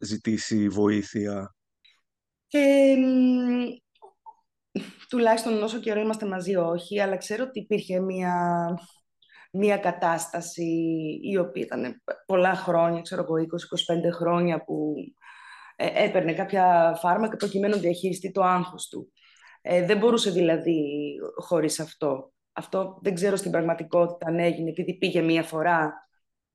ζητήσει 0.02 0.70
βοήθεια. 0.70 1.56
Ε, 2.52 2.96
τουλάχιστον 5.10 5.64
όσο 5.64 5.80
καιρό 5.80 6.00
είμαστε 6.00 6.26
μαζί 6.26 6.56
όχι, 6.56 7.00
αλλά 7.00 7.18
ξέρω 7.18 7.44
ότι 7.44 7.60
υπήρχε 7.60 8.00
μια, 8.00 8.68
μια 9.52 9.78
κατάσταση 9.78 10.64
η 11.22 11.38
οποία 11.38 11.64
ήταν 11.64 12.02
πολλά 12.26 12.56
χρόνια, 12.56 13.02
ξέρω 13.02 13.22
εγώ 13.22 13.34
20-25 14.12 14.14
χρόνια 14.14 14.64
που 14.64 14.94
ε, 15.76 16.04
έπαιρνε 16.04 16.34
κάποια 16.34 16.96
φάρμακα 17.02 17.38
προκειμένου 17.38 17.76
να 17.76 17.82
διαχειριστεί 17.82 18.32
το 18.32 18.42
άγχος 18.44 18.88
του. 18.88 19.12
Ε, 19.62 19.86
δεν 19.86 19.98
μπορούσε 19.98 20.32
δηλαδή 20.32 20.84
χωρίς 21.36 21.80
αυτό. 21.80 22.34
Αυτό 22.54 23.00
δεν 23.02 23.14
ξέρω 23.14 23.36
στην 23.36 23.52
πραγματικότητα 23.52 24.28
αν 24.28 24.40
έγινε 24.40 24.70
επειδή 24.70 24.98
πήγε 24.98 25.22
μία 25.22 25.44
φορά 25.44 26.05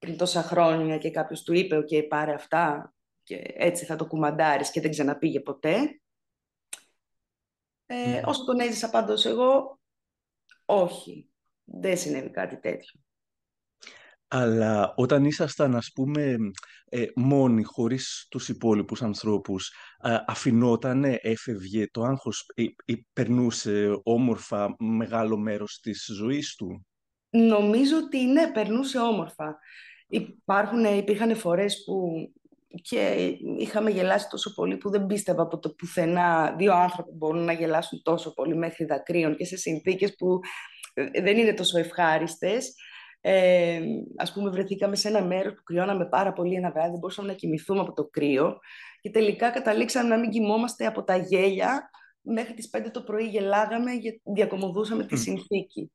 πριν 0.01 0.17
τόσα 0.17 0.43
χρόνια 0.43 0.99
και 0.99 1.11
κάποιος 1.11 1.43
του 1.43 1.53
είπε 1.53 1.77
«ΟΚ, 1.77 1.89
πάρε 2.09 2.35
αυτά 2.35 2.95
και 3.23 3.43
έτσι 3.55 3.85
θα 3.85 3.97
το 3.97 4.07
κουμαντάρεις» 4.07 4.71
και 4.71 4.81
δεν 4.81 4.91
ξαναπήγε 4.91 5.41
ποτέ. 5.41 6.01
Ε, 7.87 8.07
ναι. 8.07 8.21
Όσο 8.25 8.45
τον 8.45 8.61
έζησα 8.61 8.91
πάντως 8.91 9.25
εγώ, 9.25 9.81
όχι. 10.65 11.31
Δεν 11.65 11.97
συνέβη 11.97 12.31
κάτι 12.31 12.61
τέτοιο. 12.61 13.01
Αλλά 14.29 14.93
όταν 14.97 15.25
ήσασταν, 15.25 15.77
ας 15.77 15.91
πούμε, 15.95 16.37
ε, 16.85 17.07
μόνοι, 17.15 17.63
χωρίς 17.63 18.27
τους 18.31 18.49
υπόλοιπους 18.49 19.03
ανθρώπους, 19.03 19.75
ε, 20.03 20.17
αφινότανε, 20.27 21.19
έφευγε 21.23 21.87
το 21.91 22.03
άγχος 22.03 22.45
ή, 22.55 22.75
ή 22.85 23.07
περνούσε 23.13 24.01
όμορφα 24.03 24.75
μεγάλο 24.79 25.37
μέρος 25.37 25.81
της 25.81 26.09
ζωής 26.13 26.55
του; 26.55 26.87
Νομίζω 27.31 27.97
ότι 27.97 28.25
ναι, 28.25 28.53
περνούσε 28.53 28.99
όμορφα. 28.99 29.59
Υπάρχουν, 30.11 30.85
υπήρχαν 30.85 31.37
φορές 31.37 31.85
που 31.85 32.13
και 32.83 33.33
είχαμε 33.59 33.91
γελάσει 33.91 34.29
τόσο 34.29 34.55
πολύ 34.55 34.77
που 34.77 34.91
δεν 34.91 35.07
πίστευα 35.07 35.43
από 35.43 35.59
το 35.59 35.71
πουθενά 35.71 36.55
δύο 36.59 36.75
άνθρωποι 36.75 37.11
μπορούν 37.15 37.45
να 37.45 37.53
γελάσουν 37.53 38.03
τόσο 38.03 38.35
πολύ 38.35 38.57
μέχρι 38.57 38.85
δακρύων 38.85 39.37
και 39.37 39.45
σε 39.45 39.57
συνθήκες 39.57 40.15
που 40.15 40.41
ε, 40.95 41.21
δεν 41.23 41.39
είναι 41.39 41.55
τόσο 41.55 41.79
ευχάριστες. 41.79 42.75
Ε, 43.21 43.81
ας 44.17 44.33
πούμε 44.33 44.51
βρεθήκαμε 44.51 44.97
σε 44.97 45.09
ένα 45.09 45.25
μέρος 45.25 45.55
που 45.55 45.63
κρυώναμε 45.63 46.09
πάρα 46.09 46.33
πολύ 46.33 46.55
ένα 46.55 46.71
βράδυ, 46.71 46.91
δεν 46.91 46.99
μπορούσαμε 46.99 47.29
να 47.29 47.35
κοιμηθούμε 47.35 47.81
από 47.81 47.93
το 47.93 48.05
κρύο 48.05 48.59
και 49.01 49.11
τελικά 49.11 49.51
καταλήξαμε 49.51 50.09
να 50.09 50.19
μην 50.19 50.31
κοιμόμαστε 50.31 50.87
από 50.87 51.05
τα 51.05 51.17
γέλια 51.17 51.91
μέχρι 52.21 52.55
τις 52.55 52.71
5 52.77 52.91
το 52.93 53.03
πρωί 53.03 53.25
γελάγαμε 53.25 53.93
και 53.95 54.21
διακομωδούσαμε 54.35 55.05
τη 55.05 55.17
συνθήκη. 55.17 55.93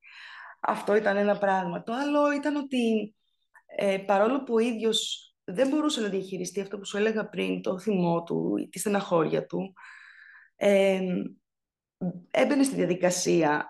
Αυτό 0.60 0.96
ήταν 0.96 1.18
ένα 1.18 1.38
πράγμα. 1.38 1.84
Το 1.84 1.94
άλλο 1.94 2.32
ήταν 2.34 2.56
ότι 2.56 3.16
ε, 3.78 3.98
παρόλο 3.98 4.44
που 4.44 4.54
ο 4.54 4.60
ίδιος 4.60 5.30
δεν 5.44 5.68
μπορούσε 5.68 6.02
να 6.02 6.08
διαχειριστεί 6.08 6.62
αυτό 6.62 6.78
που 6.78 6.86
σου 6.86 6.98
έλεγα 6.98 7.30
πριν, 7.30 7.62
το 7.62 7.80
θυμό 7.80 8.24
του, 8.24 8.68
τη 8.72 8.80
στεναχώρια 8.80 9.46
του, 9.46 9.74
ε, 10.56 11.02
έμπαινε 12.32 12.64
στη 12.64 12.76
διαδικασία 12.76 13.66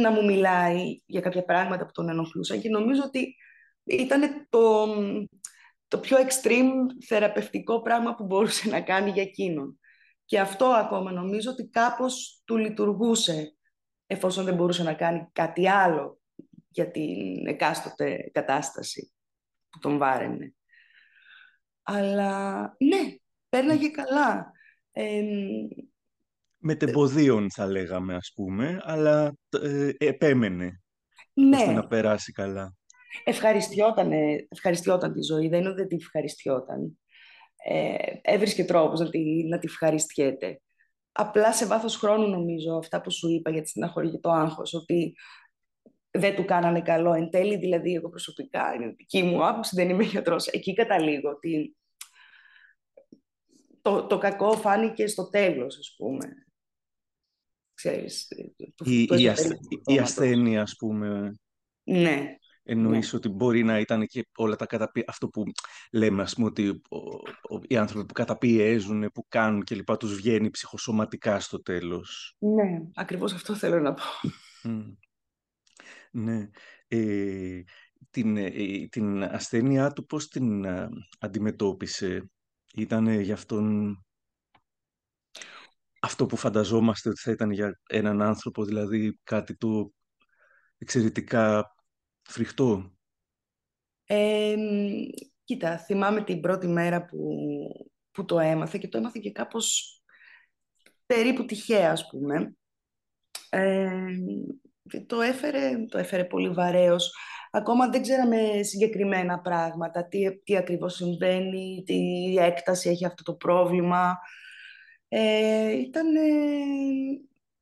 να 0.00 0.10
μου 0.10 0.24
μιλάει 0.24 1.02
για 1.06 1.20
κάποια 1.20 1.44
πράγματα 1.44 1.86
που 1.86 1.92
τον 1.92 2.08
ενοχλούσαν 2.08 2.60
και 2.60 2.68
νομίζω 2.68 3.02
ότι 3.04 3.36
ήταν 3.84 4.46
το, 4.48 4.86
το 5.88 5.98
πιο 5.98 6.16
extreme 6.16 6.72
θεραπευτικό 7.06 7.82
πράγμα 7.82 8.14
που 8.14 8.24
μπορούσε 8.24 8.68
να 8.68 8.80
κάνει 8.80 9.10
για 9.10 9.22
εκείνον. 9.22 9.78
Και 10.24 10.40
αυτό 10.40 10.64
ακόμα 10.64 11.12
νομίζω 11.12 11.50
ότι 11.50 11.68
κάπως 11.68 12.42
του 12.44 12.56
λειτουργούσε 12.56 13.56
εφόσον 14.06 14.44
δεν 14.44 14.54
μπορούσε 14.54 14.82
να 14.82 14.94
κάνει 14.94 15.28
κάτι 15.32 15.68
άλλο 15.68 16.20
για 16.68 16.90
την 16.90 17.46
εκάστοτε 17.46 18.30
κατάσταση 18.32 19.11
που 19.72 19.78
τον 19.78 19.98
βάραινε. 19.98 20.54
Αλλά 21.82 22.62
ναι, 22.78 23.16
πέρναγε 23.48 23.88
καλά. 23.88 24.52
Ε, 24.92 25.22
Μετεμποδίων 26.58 27.50
θα 27.50 27.66
λέγαμε 27.66 28.14
ας 28.14 28.32
πούμε, 28.34 28.80
αλλά 28.82 29.36
ε, 29.62 29.90
επέμενε 29.98 30.82
ναι. 31.32 31.56
ώστε 31.56 31.72
να 31.72 31.86
περάσει 31.86 32.32
καλά. 32.32 32.76
Ευχαριστιόταν, 33.24 34.12
ευχαριστιόταν 34.48 35.12
τη 35.12 35.22
ζωή, 35.22 35.48
δεν 35.48 35.60
είναι 35.60 35.68
ότι 35.68 35.78
δεν 35.78 35.88
τη 35.88 35.96
ευχαριστιόταν. 35.96 36.98
Ε, 37.64 37.94
έβρισκε 38.22 38.64
τρόπους 38.64 39.00
να 39.00 39.10
τη, 39.10 39.44
να 39.48 39.58
τη 39.58 39.66
ευχαριστιέται. 39.66 40.60
Απλά 41.12 41.52
σε 41.52 41.66
βάθος 41.66 41.96
χρόνου 41.96 42.28
νομίζω 42.28 42.76
αυτά 42.76 43.00
που 43.00 43.10
σου 43.10 43.28
είπα 43.28 43.50
για 43.50 43.62
τη 43.62 43.68
στεναχωρία 43.68 44.10
και 44.10 44.18
το 44.18 44.30
άγχος, 44.30 44.74
ότι 44.74 45.14
δεν 46.18 46.34
του 46.34 46.44
κάνανε 46.44 46.82
καλό. 46.82 47.12
Εν 47.12 47.30
τέλει, 47.30 47.56
δηλαδή, 47.56 47.94
εγώ 47.94 48.08
προσωπικά, 48.08 48.74
είναι 48.74 48.94
δική 48.96 49.22
μου 49.22 49.46
άποψη, 49.46 49.76
δεν 49.76 49.88
είμαι 49.88 50.04
γιατρός. 50.04 50.46
Εκεί 50.46 50.74
καταλήγω 50.74 51.30
ότι 51.30 51.76
το, 53.82 54.06
το 54.06 54.18
κακό 54.18 54.52
φάνηκε 54.52 55.06
στο 55.06 55.28
τέλος, 55.28 55.78
ας 55.78 55.94
πούμε. 55.96 56.26
Ξέρεις, 57.74 58.28
η, 58.84 59.08
η, 59.08 59.08
η 59.84 59.98
ασθένεια, 59.98 60.62
ας 60.62 60.76
πούμε. 60.78 61.36
Ναι. 61.82 62.36
Εννοείς 62.64 63.12
ναι. 63.12 63.18
ότι 63.18 63.28
μπορεί 63.28 63.62
να 63.62 63.78
ήταν 63.78 64.06
και 64.06 64.26
όλα 64.36 64.56
τα 64.56 64.66
καταπι... 64.66 65.04
αυτό 65.06 65.28
που 65.28 65.42
λέμε, 65.92 66.22
ας 66.22 66.34
πούμε, 66.34 66.46
ότι 66.46 66.80
οι 67.66 67.76
άνθρωποι 67.76 68.06
που 68.06 68.12
καταπιέζουν, 68.12 69.10
που 69.14 69.26
κάνουν 69.28 69.62
και 69.62 69.74
λοιπά, 69.74 69.96
τους 69.96 70.14
βγαίνει 70.14 70.50
ψυχοσωματικά 70.50 71.40
στο 71.40 71.62
τέλος. 71.62 72.36
Ναι, 72.38 72.80
ακριβώς 72.94 73.32
αυτό 73.32 73.54
θέλω 73.54 73.80
να 73.80 73.94
πω. 73.94 74.02
Ναι. 76.14 76.48
Ε, 76.88 77.62
την, 78.10 78.36
ε, 78.36 78.50
την 78.90 79.22
ασθένειά 79.22 79.92
του 79.92 80.06
πώς 80.06 80.28
την 80.28 80.66
α, 80.66 80.88
αντιμετώπισε; 81.18 82.30
Ήταν 82.74 83.08
για 83.20 83.34
αυτόν 83.34 83.96
αυτό 86.00 86.26
που 86.26 86.36
φανταζόμαστε 86.36 87.08
ότι 87.08 87.20
θα 87.20 87.30
ήταν 87.30 87.50
για 87.50 87.80
έναν 87.88 88.22
άνθρωπο, 88.22 88.64
δηλαδή 88.64 89.18
κάτι 89.24 89.56
το 89.56 89.92
εξαιρετικά 90.78 91.74
φρικτό; 92.22 92.92
Ε, 94.06 94.54
κοίτα, 95.44 95.78
θυμάμαι 95.78 96.24
την 96.24 96.40
πρώτη 96.40 96.66
μέρα 96.66 97.04
που, 97.04 97.38
που 98.10 98.24
το 98.24 98.38
έμαθε 98.38 98.78
και 98.78 98.88
το 98.88 98.98
έμαθε 98.98 99.18
και 99.18 99.32
κάπως 99.32 99.96
περίπου 101.06 101.44
τυχαία, 101.44 101.90
ας 101.90 102.08
πούμε. 102.08 102.54
Ε, 103.50 104.16
το 105.06 105.20
έφερε, 105.20 105.86
το 105.88 105.98
έφερε 105.98 106.24
πολύ 106.24 106.48
βαρέως. 106.48 107.14
Ακόμα 107.50 107.88
δεν 107.88 108.02
ξέραμε 108.02 108.62
συγκεκριμένα 108.62 109.40
πράγματα, 109.40 110.08
τι, 110.08 110.42
τι 110.42 110.56
ακριβώς 110.56 110.94
συμβαίνει, 110.94 111.82
τι 111.86 111.98
έκταση 112.38 112.88
έχει 112.88 113.06
αυτό 113.06 113.22
το 113.22 113.34
πρόβλημα. 113.34 114.18
Ε, 115.08 115.72
ήταν, 115.72 116.12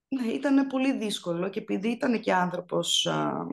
ναι, 0.09 0.33
ήταν 0.33 0.67
πολύ 0.67 0.97
δύσκολο 0.97 1.49
και 1.49 1.59
επειδή 1.59 1.89
ήταν 1.89 2.21
και 2.21 2.33
άνθρωπος 2.33 3.07
α, 3.07 3.47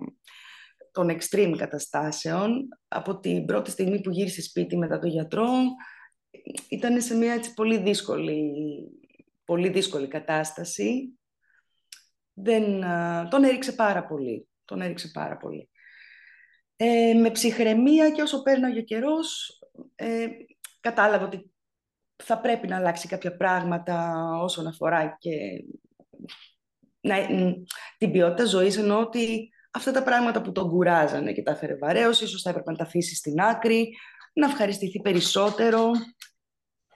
των 0.91 1.17
extreme 1.17 1.53
καταστάσεων, 1.57 2.67
από 2.88 3.19
την 3.19 3.45
πρώτη 3.45 3.71
στιγμή 3.71 4.01
που 4.01 4.09
γύρισε 4.09 4.41
σπίτι 4.41 4.77
μετά 4.77 5.00
τον 5.00 5.09
γιατρό, 5.09 5.50
ήταν 6.69 7.01
σε 7.01 7.15
μια 7.15 7.33
έτσι, 7.33 7.53
πολύ, 7.53 7.77
δύσκολη, 7.77 8.51
πολύ 9.45 9.69
δύσκολη 9.69 10.07
κατάσταση 10.07 11.16
δεν, 12.39 12.84
τον 13.29 13.44
έριξε 13.44 13.72
πάρα 13.72 14.06
πολύ. 14.06 14.48
Τον 14.65 14.82
έριξε 14.82 15.08
πάρα 15.13 15.38
πολύ. 15.38 15.70
Ε, 16.75 17.13
με 17.13 17.32
ψυχραιμία 17.32 18.12
και 18.12 18.22
όσο 18.22 18.41
πέρναγε 18.41 18.79
ο 18.79 18.84
καιρός, 18.84 19.60
ε, 19.96 20.27
κατάλαβα 20.79 21.25
ότι 21.25 21.51
θα 22.24 22.39
πρέπει 22.39 22.67
να 22.67 22.75
αλλάξει 22.75 23.08
κάποια 23.08 23.38
πράγματα 23.38 24.24
όσον 24.41 24.67
αφορά 24.67 25.17
και 25.20 25.63
να, 27.00 27.15
την 27.98 28.12
ποιότητα 28.12 28.46
ζωής, 28.46 28.77
ενώ 28.77 29.00
ότι 29.00 29.50
αυτά 29.72 29.91
τα 29.91 30.03
πράγματα 30.03 30.41
που 30.41 30.51
τον 30.51 30.70
κουράζανε 30.70 31.34
και 31.34 31.44
τα 31.44 31.51
έφερε 31.51 31.75
βαρέως, 31.75 32.22
ίσως 32.22 32.41
θα 32.41 32.50
έπρεπε 32.50 32.72
να 32.72 32.77
τα 32.77 32.84
αφήσει 32.84 33.15
στην 33.15 33.39
άκρη, 33.39 33.98
να 34.34 34.46
ευχαριστηθεί 34.46 35.00
περισσότερο, 35.01 35.91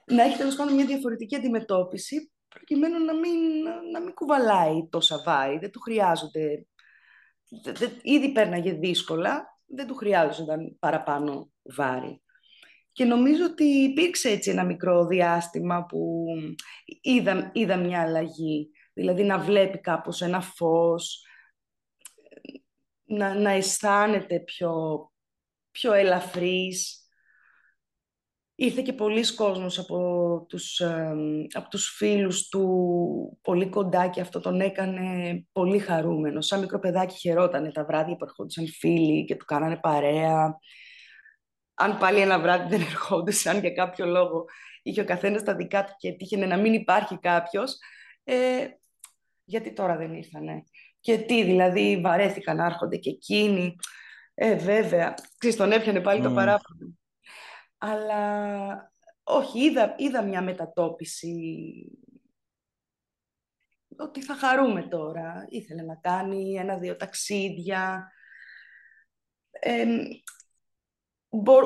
να 0.05 0.23
έχει 0.23 0.37
τέλος 0.37 0.55
πάντων 0.55 0.73
μια 0.75 0.85
διαφορετική 0.85 1.35
αντιμετώπιση 1.35 2.31
προκειμένου 2.55 3.05
να 3.05 3.13
μην, 3.13 3.63
να 3.91 4.01
μην 4.01 4.13
κουβαλάει 4.13 4.87
τόσα 4.89 5.21
βάρη, 5.25 5.57
δεν 5.57 5.71
του 5.71 5.79
χρειάζονται. 5.79 6.67
ήδη 8.01 8.31
πέρναγε 8.31 8.73
δύσκολα, 8.73 9.59
δεν 9.65 9.87
του 9.87 9.95
χρειάζονταν 9.95 10.77
παραπάνω 10.79 11.51
βάρη. 11.61 12.21
Και 12.91 13.05
νομίζω 13.05 13.45
ότι 13.45 13.63
υπήρξε 13.63 14.29
έτσι 14.29 14.49
ένα 14.49 14.63
μικρό 14.63 15.05
διάστημα 15.05 15.85
που 15.85 16.25
είδα, 17.01 17.51
είδα 17.53 17.77
μια 17.77 18.01
αλλαγή. 18.01 18.69
Δηλαδή 18.93 19.23
να 19.23 19.39
βλέπει 19.39 19.79
κάπως 19.79 20.21
ένα 20.21 20.41
φως, 20.41 21.25
να, 23.03 23.33
να 23.33 23.49
αισθάνεται 23.49 24.39
πιο, 24.39 24.73
πιο 25.71 25.93
ελαφρύς. 25.93 27.00
Ήρθε 28.61 28.81
και 28.81 28.93
πολλοί 28.93 29.33
κόσμος 29.33 29.79
από 29.79 30.45
τους, 30.49 30.81
από 31.53 31.69
τους 31.69 31.89
φίλους 31.97 32.47
του 32.47 33.39
πολύ 33.41 33.69
κοντά 33.69 34.07
και 34.07 34.21
αυτό 34.21 34.39
τον 34.39 34.61
έκανε 34.61 35.03
πολύ 35.51 35.79
χαρούμενος. 35.79 36.45
Σαν 36.45 36.59
μικρό 36.59 36.79
παιδάκι 36.79 37.15
χαιρότανε 37.15 37.71
τα 37.71 37.85
βράδια 37.85 38.15
που 38.15 38.23
ερχόντουσαν 38.25 38.67
φίλοι 38.67 39.25
και 39.25 39.35
του 39.35 39.45
κάνανε 39.45 39.77
παρέα. 39.77 40.57
Αν 41.73 41.97
πάλι 41.97 42.19
ένα 42.19 42.39
βράδυ 42.39 42.77
δεν 42.77 42.81
ερχόντουσαν 42.81 43.59
για 43.63 43.71
κάποιο 43.71 44.05
λόγο, 44.05 44.45
είχε 44.83 45.01
ο 45.01 45.05
καθένας 45.05 45.43
τα 45.43 45.55
δικά 45.55 45.83
του 45.83 45.93
και 45.97 46.11
τύχαινε 46.11 46.45
να 46.45 46.57
μην 46.57 46.73
υπάρχει 46.73 47.17
κάποιος, 47.19 47.77
ε, 48.23 48.67
γιατί 49.43 49.73
τώρα 49.73 49.97
δεν 49.97 50.13
ήρθανε; 50.13 50.63
Και 50.99 51.17
τι, 51.17 51.43
δηλαδή 51.43 52.01
βαρέθηκαν 52.03 52.55
να 52.55 52.65
έρχονται 52.65 52.97
και 52.97 53.09
εκείνοι; 53.09 53.75
Ε, 54.33 54.55
βέβαια, 54.55 55.13
ξέρεις, 55.37 55.57
τον 55.57 55.71
έπιανε 55.71 56.01
πάλι 56.01 56.19
mm. 56.19 56.23
το 56.23 56.31
παράπονο. 56.33 56.99
Αλλά 57.83 58.93
όχι, 59.23 59.59
είδα, 59.59 59.95
είδα 59.97 60.21
μια 60.23 60.41
μετατόπιση 60.41 61.45
ότι 63.97 64.23
θα 64.23 64.35
χαρούμε 64.35 64.83
τώρα. 64.87 65.45
Ήθελε 65.49 65.81
να 65.81 65.95
κάνει 65.95 66.55
ένα-δύο 66.55 66.95
ταξίδια. 66.95 68.11
Ε, 69.49 69.85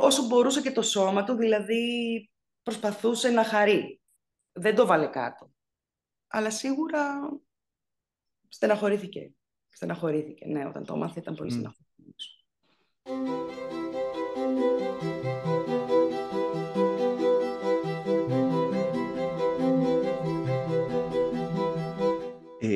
όσο 0.01 0.27
μπορούσε 0.27 0.61
και 0.61 0.71
το 0.71 0.81
σώμα 0.81 1.23
του, 1.23 1.33
δηλαδή 1.35 2.29
προσπαθούσε 2.63 3.29
να 3.29 3.43
χαρεί. 3.43 4.01
Δεν 4.51 4.75
το 4.75 4.85
βάλε 4.85 5.07
κάτω. 5.07 5.51
Αλλά 6.27 6.49
σίγουρα 6.49 7.29
στεναχωρήθηκε. 8.47 9.31
Στεναχωρήθηκε, 9.67 10.45
ναι, 10.45 10.65
όταν 10.65 10.85
το 10.85 10.97
μάθει 10.97 11.19
ήταν 11.19 11.35
πολύ 11.35 11.49
mm. 11.49 11.53
στεναχωρημένος. 11.53 12.45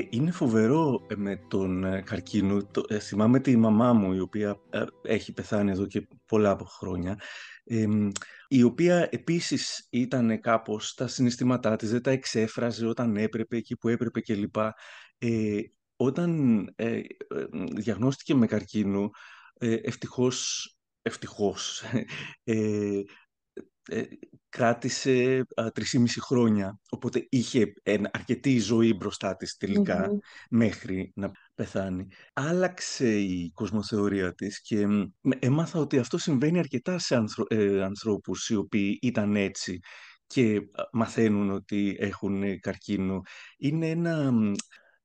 Είναι 0.09 0.31
φοβερό 0.31 1.05
ε, 1.09 1.15
με 1.15 1.35
τον 1.47 1.83
ε, 1.83 2.01
καρκίνο. 2.01 2.65
Το, 2.65 2.83
ε, 2.87 2.99
θυμάμαι 2.99 3.39
τη 3.39 3.57
μαμά 3.57 3.93
μου, 3.93 4.13
η 4.13 4.19
οποία 4.19 4.59
έχει 5.01 5.33
πεθάνει 5.33 5.71
εδώ 5.71 5.85
και 5.85 6.07
πολλά 6.25 6.57
χρόνια, 6.65 7.19
η 8.47 8.63
οποία 8.63 9.07
επίσης 9.11 9.87
ήταν 9.89 10.39
κάπως 10.39 10.87
στα 10.87 11.07
συναισθήματά 11.07 11.75
της, 11.75 11.91
δεν 11.91 12.01
τα 12.01 12.11
εξέφραζε 12.11 12.85
όταν 12.85 13.17
έπρεπε, 13.17 13.57
εκεί 13.57 13.77
που 13.77 13.87
έπρεπε 13.87 14.21
κλπ. 14.21 14.55
Ε, 15.17 15.61
όταν 15.95 16.63
ε, 16.75 17.01
διαγνώστηκε 17.75 18.35
με 18.35 18.45
καρκίνο, 18.45 19.09
ε, 19.53 19.73
ευτυχώς, 19.73 20.69
ευτυχώς 21.01 21.83
ε, 23.89 24.00
ε, 24.00 24.08
κράτησε 24.50 25.46
τρισήμιση 25.74 26.22
χρόνια. 26.22 26.79
Οπότε 26.89 27.27
είχε 27.29 27.74
αρκετή 28.12 28.60
ζωή 28.60 28.93
μπροστά 28.93 29.36
της 29.36 29.58
τελικα 29.58 30.10
μέχρι 30.50 31.12
να 31.15 31.31
πεθάνει. 31.55 32.08
Άλλαξε 32.34 33.19
η 33.19 33.51
κοσμοθεωρία 33.53 34.34
της 34.34 34.62
και 34.62 34.88
έμαθα 35.39 35.79
ότι 35.79 35.98
αυτό 35.98 36.17
συμβαίνει 36.17 36.60
αρκετά 36.60 37.00
σε 37.00 37.15
ανθρω, 37.15 37.46
ε, 37.48 37.84
ανθρώπους 37.84 38.50
οι 38.50 38.55
οποίοι 38.55 39.00
ήταν 39.01 39.36
έτσι 39.36 39.79
και 40.27 40.60
μαθαίνουν 40.91 41.50
ότι 41.50 41.96
έχουν 42.00 42.60
καρκίνο. 42.60 43.22
Είναι 43.58 43.89
ένα 43.89 44.31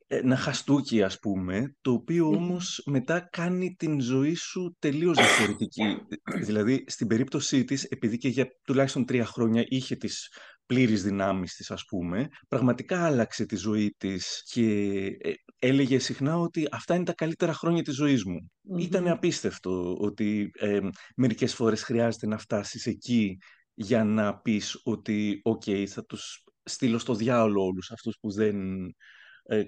ένα 0.06 0.36
χαστούκι 0.36 1.02
ας 1.02 1.18
πούμε, 1.18 1.74
το 1.80 1.92
οποίο 1.92 2.26
όμως 2.26 2.82
μετά 2.86 3.28
κάνει 3.30 3.74
την 3.78 4.00
ζωή 4.00 4.34
σου 4.34 4.76
τελείως 4.78 5.16
διαφορετική. 5.16 5.96
δηλαδή, 6.44 6.84
στην 6.86 7.06
περίπτωσή 7.06 7.64
της, 7.64 7.84
επειδή 7.84 8.16
και 8.16 8.28
για 8.28 8.46
τουλάχιστον 8.64 9.04
τρία 9.04 9.24
χρόνια 9.24 9.64
είχε 9.66 9.96
τις 9.96 10.28
πλήρης 10.66 11.02
δυνάμεις 11.02 11.54
της, 11.54 11.70
ας 11.70 11.84
πούμε, 11.84 12.28
πραγματικά 12.48 13.04
άλλαξε 13.04 13.46
τη 13.46 13.56
ζωή 13.56 13.94
της 13.98 14.42
και 14.52 14.96
ε, 15.20 15.32
έλεγε 15.58 15.98
συχνά 15.98 16.38
ότι 16.38 16.66
αυτά 16.70 16.94
είναι 16.94 17.04
τα 17.04 17.14
καλύτερα 17.14 17.52
χρόνια 17.52 17.82
της 17.82 17.94
ζωής 17.94 18.24
μου. 18.24 18.50
Ήταν 18.78 19.08
απίστευτο 19.08 19.96
ότι 19.98 20.50
ε, 20.52 20.80
μερικές 21.16 21.54
φορές 21.54 21.82
χρειάζεται 21.82 22.26
να 22.26 22.38
φτάσεις 22.38 22.86
εκεί 22.86 23.36
για 23.74 24.04
να 24.04 24.38
πεις 24.38 24.80
ότι 24.82 25.40
«ΟΚ, 25.42 25.62
θα 25.86 26.04
τους 26.04 26.44
στείλω 26.64 26.98
στο 26.98 27.14
διάολο 27.14 27.62
όλους 27.64 27.90
αυτούς 27.90 28.16
που 28.20 28.32
δεν 28.32 28.56
ε, 28.84 28.94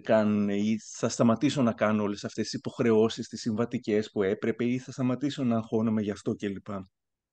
κάνουν 0.03 0.49
ή 0.49 0.77
θα 0.97 1.09
σταματήσω 1.09 1.63
να 1.63 1.73
κάνω 1.73 2.03
όλες 2.03 2.25
αυτές 2.25 2.45
τις 2.45 2.53
υποχρεώσεις, 2.53 3.29
τις 3.29 3.41
συμβατικές 3.41 4.11
που 4.11 4.23
έπρεπε 4.23 4.65
ή 4.65 4.79
θα 4.79 4.93
σταματήσω 4.93 5.45
να 5.45 5.57
αγχώνομαι 5.57 6.03
γι' 6.03 6.11
αυτό 6.11 6.35
κλπ. 6.35 6.67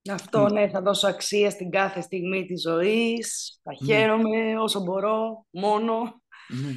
Αυτό, 0.09 0.49
ναι, 0.49 0.69
θα 0.69 0.81
δώσω 0.81 1.07
αξία 1.07 1.49
στην 1.49 1.69
κάθε 1.69 2.01
στιγμή 2.01 2.45
της 2.45 2.61
ζωής, 2.61 3.59
θα 3.63 3.71
ναι. 3.79 3.85
χαίρομαι 3.85 4.59
όσο 4.59 4.79
μπορώ, 4.79 5.45
μόνο. 5.49 6.21
Ναι. 6.47 6.73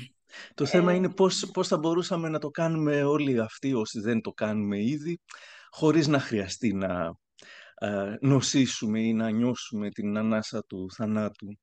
Το 0.54 0.66
θέμα 0.66 0.92
ε, 0.92 0.94
είναι 0.94 1.10
πώς, 1.10 1.50
πώς 1.52 1.68
θα 1.68 1.78
μπορούσαμε 1.78 2.28
να 2.28 2.38
το 2.38 2.50
κάνουμε 2.50 3.02
όλοι 3.02 3.40
αυτοί 3.40 3.74
όσοι 3.74 4.00
δεν 4.00 4.20
το 4.20 4.30
κάνουμε 4.30 4.82
ήδη, 4.82 5.20
χωρίς 5.70 6.06
να 6.06 6.18
χρειαστεί 6.18 6.72
να 6.72 7.14
ε, 7.74 8.14
νοσήσουμε 8.20 9.00
ή 9.00 9.12
να 9.12 9.30
νιώσουμε 9.30 9.90
την 9.90 10.16
ανάσα 10.16 10.64
του 10.64 10.90
θανάτου. 10.92 11.58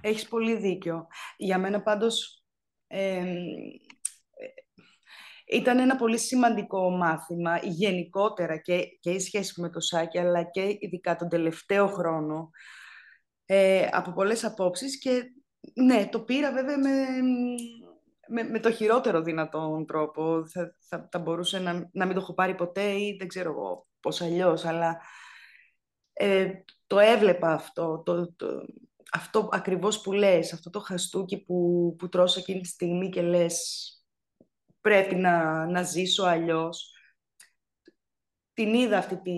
Έχεις 0.00 0.28
πολύ 0.28 0.56
δίκιο. 0.56 1.06
Για 1.36 1.58
μένα 1.58 1.82
πάντως 1.82 2.41
ήταν 5.46 5.78
ένα 5.78 5.96
πολύ 5.96 6.18
σημαντικό 6.18 6.90
μάθημα 6.90 7.58
γενικότερα 7.62 8.56
και, 8.56 8.86
και 9.00 9.10
η 9.10 9.20
σχέση 9.20 9.60
με 9.60 9.70
το 9.70 9.80
Σάκη 9.80 10.18
αλλά 10.18 10.42
και 10.42 10.76
ειδικά 10.78 11.16
τον 11.16 11.28
τελευταίο 11.28 11.86
χρόνο 11.86 12.50
ε, 13.46 13.88
από 13.90 14.12
πολλές 14.12 14.44
απόψεις 14.44 14.98
και 14.98 15.22
ναι, 15.74 16.08
το 16.10 16.20
πήρα 16.20 16.52
βέβαια 16.52 16.78
με, 16.78 17.06
με, 18.28 18.42
με 18.42 18.60
το 18.60 18.72
χειρότερο 18.72 19.22
δυνατόν 19.22 19.86
τρόπο. 19.86 20.46
Θα, 20.46 20.76
θα, 20.88 21.08
θα 21.10 21.18
μπορούσε 21.18 21.58
να, 21.58 21.88
να 21.92 22.06
μην 22.06 22.14
το 22.14 22.20
έχω 22.20 22.34
πάρει 22.34 22.54
ποτέ 22.54 22.90
ή 22.90 23.16
δεν 23.18 23.28
ξέρω 23.28 23.50
εγώ 23.50 23.86
πώς 24.00 24.20
αλλιώς, 24.20 24.64
αλλά 24.64 25.00
ε, 26.12 26.50
το 26.86 26.98
έβλεπα 26.98 27.52
αυτό, 27.52 28.02
το, 28.04 28.32
το, 28.34 28.46
αυτό 29.12 29.48
ακριβώς 29.52 30.00
που 30.00 30.12
λες, 30.12 30.52
αυτό 30.52 30.70
το 30.70 30.80
χαστούκι 30.80 31.44
που, 31.44 31.94
που 31.98 32.08
τρως 32.08 32.36
εκείνη 32.36 32.60
τη 32.60 32.68
στιγμή 32.68 33.08
και 33.08 33.22
λες 33.22 33.86
πρέπει 34.80 35.14
να, 35.14 35.66
να 35.66 35.82
ζήσω 35.82 36.24
αλλιώς. 36.24 36.92
Την 38.52 38.74
είδα 38.74 38.98
αυτή 38.98 39.20
τη, 39.20 39.32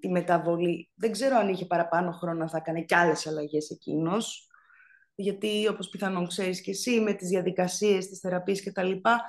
τη 0.00 0.08
μεταβολή. 0.08 0.90
Δεν 0.94 1.12
ξέρω 1.12 1.36
αν 1.36 1.48
είχε 1.48 1.66
παραπάνω 1.66 2.12
χρόνο 2.12 2.48
θα 2.48 2.56
έκανε 2.56 2.82
κι 2.82 2.94
άλλες 2.94 3.26
αλλαγές 3.26 3.70
εκείνος, 3.70 4.46
γιατί 5.14 5.68
όπως 5.68 5.88
πιθανόν 5.88 6.26
ξέρεις 6.26 6.60
και 6.60 6.70
εσύ 6.70 7.00
με 7.00 7.12
τις 7.12 7.28
διαδικασίες, 7.28 8.08
τις 8.08 8.18
θεραπείες 8.18 8.62
και 8.62 8.72
τα 8.72 8.82
λοιπά, 8.82 9.22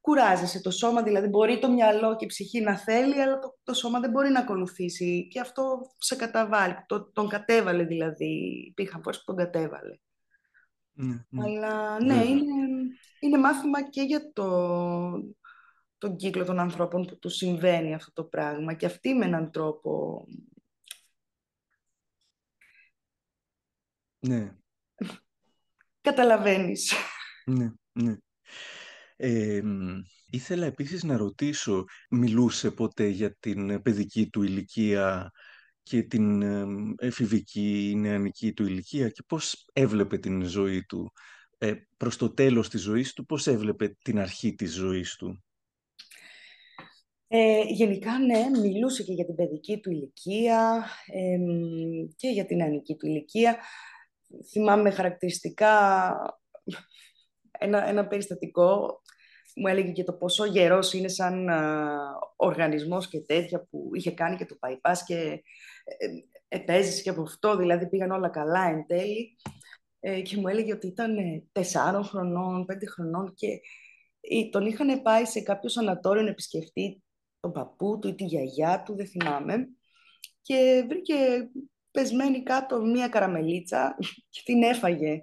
κουράζεσαι 0.00 0.60
το 0.60 0.70
σώμα, 0.70 1.02
δηλαδή 1.02 1.28
μπορεί 1.28 1.58
το 1.58 1.70
μυαλό 1.70 2.16
και 2.16 2.24
η 2.24 2.28
ψυχή 2.28 2.60
να 2.60 2.78
θέλει, 2.78 3.20
αλλά 3.20 3.38
το, 3.38 3.58
το 3.62 3.74
σώμα 3.74 4.00
δεν 4.00 4.10
μπορεί 4.10 4.30
να 4.30 4.40
ακολουθήσει 4.40 5.28
και 5.28 5.40
αυτό 5.40 5.80
σε 5.98 6.16
καταβάλει, 6.16 6.74
το, 6.86 7.10
τον 7.12 7.28
κατέβαλε 7.28 7.84
δηλαδή, 7.84 8.64
υπήρχαν 8.68 9.02
φορές 9.02 9.18
που 9.18 9.24
τον 9.24 9.36
κατέβαλε. 9.36 9.98
Ναι, 10.92 11.24
ναι. 11.28 11.42
Αλλά 11.44 12.00
ναι, 12.04 12.24
είναι, 12.24 12.52
είναι 13.20 13.38
μάθημα 13.38 13.88
και 13.88 14.02
για 14.02 14.32
το, 14.32 14.46
τον 15.98 16.16
κύκλο 16.16 16.44
των 16.44 16.58
ανθρώπων 16.58 17.06
που 17.06 17.18
τους 17.18 17.34
συμβαίνει 17.34 17.94
αυτό 17.94 18.12
το 18.12 18.24
πράγμα 18.24 18.74
και 18.74 18.86
αυτοί 18.86 19.14
με 19.14 19.24
έναν 19.24 19.50
τρόπο... 19.50 20.24
Ναι. 24.18 24.54
Καταλαβαίνεις. 26.00 26.92
Ναι, 27.44 27.72
ναι 27.92 28.16
ήθελα 30.30 30.66
επίσης 30.66 31.02
να 31.02 31.16
ρωτήσω, 31.16 31.84
μιλούσε 32.10 32.70
ποτέ 32.70 33.06
για 33.06 33.34
την 33.34 33.82
παιδική 33.82 34.28
του 34.30 34.42
ηλικία 34.42 35.30
και 35.82 36.02
την 36.02 36.42
εφηβική 36.98 37.94
νεανική 37.96 38.52
του 38.52 38.66
ηλικία 38.66 39.08
και 39.08 39.22
πώς 39.26 39.68
έβλεπε 39.72 40.18
την 40.18 40.44
ζωή 40.44 40.84
του; 40.84 41.12
Ε, 41.58 41.74
προς 41.96 42.16
το 42.16 42.34
τέλος 42.34 42.68
της 42.68 42.80
ζωής 42.80 43.12
του, 43.12 43.24
πώς 43.26 43.46
έβλεπε 43.46 43.96
την 44.02 44.18
αρχή 44.18 44.54
της 44.54 44.72
ζωής 44.72 45.16
του; 45.16 45.44
Ε, 47.28 47.62
γενικά, 47.62 48.18
ναι, 48.18 48.60
μιλούσε 48.60 49.02
και 49.02 49.12
για 49.12 49.24
την 49.24 49.34
παιδική 49.34 49.80
του 49.80 49.90
ηλικία 49.90 50.84
και 52.16 52.28
για 52.28 52.46
την 52.46 52.56
νεανική 52.56 52.94
του 52.96 53.06
ηλικία. 53.06 53.58
Θυμάμαι 54.50 54.90
χαρακτηριστικά 54.90 56.12
ένα, 57.58 57.88
ένα 57.88 58.06
περιστατικό 58.06 59.00
μου 59.56 59.66
έλεγε 59.66 59.90
και 59.92 60.04
το 60.04 60.12
πόσο 60.12 60.44
γερός 60.44 60.92
είναι 60.92 61.08
σαν 61.08 61.48
οργανισμός 62.36 63.08
και 63.08 63.20
τέτοια 63.20 63.66
που 63.70 63.90
είχε 63.92 64.10
κάνει 64.10 64.36
και 64.36 64.44
το 64.44 64.58
bypass 64.60 64.96
και 65.06 65.42
ε, 65.84 66.06
επέζησε 66.48 67.02
και 67.02 67.10
από 67.10 67.22
αυτό, 67.22 67.56
δηλαδή 67.56 67.88
πήγαν 67.88 68.10
όλα 68.10 68.28
καλά 68.28 68.68
εν 68.68 68.86
τέλει. 68.86 69.36
ε, 70.00 70.20
και 70.20 70.36
μου 70.36 70.48
έλεγε 70.48 70.72
ότι 70.72 70.86
ήταν 70.86 71.16
τεσσάρων 71.52 72.04
χρονών, 72.04 72.64
πέντε 72.66 72.86
χρονών 72.86 73.34
και 73.34 73.60
τον 74.50 74.66
είχαν 74.66 75.02
πάει 75.02 75.24
σε 75.24 75.40
κάποιο 75.40 75.68
σανατόριο 75.68 76.22
να 76.22 76.28
επισκεφτεί 76.28 77.02
τον 77.40 77.52
παππού 77.52 77.98
του 77.98 78.08
ή 78.08 78.14
τη 78.14 78.24
γιαγιά 78.24 78.82
του, 78.82 78.96
δεν 78.96 79.06
θυμάμαι, 79.06 79.68
και 80.42 80.84
βρήκε 80.88 81.14
πεσμένη 81.90 82.42
κάτω 82.42 82.80
μία 82.80 83.08
καραμελίτσα 83.08 83.96
και 84.28 84.40
την 84.44 84.62
έφαγε 84.62 85.22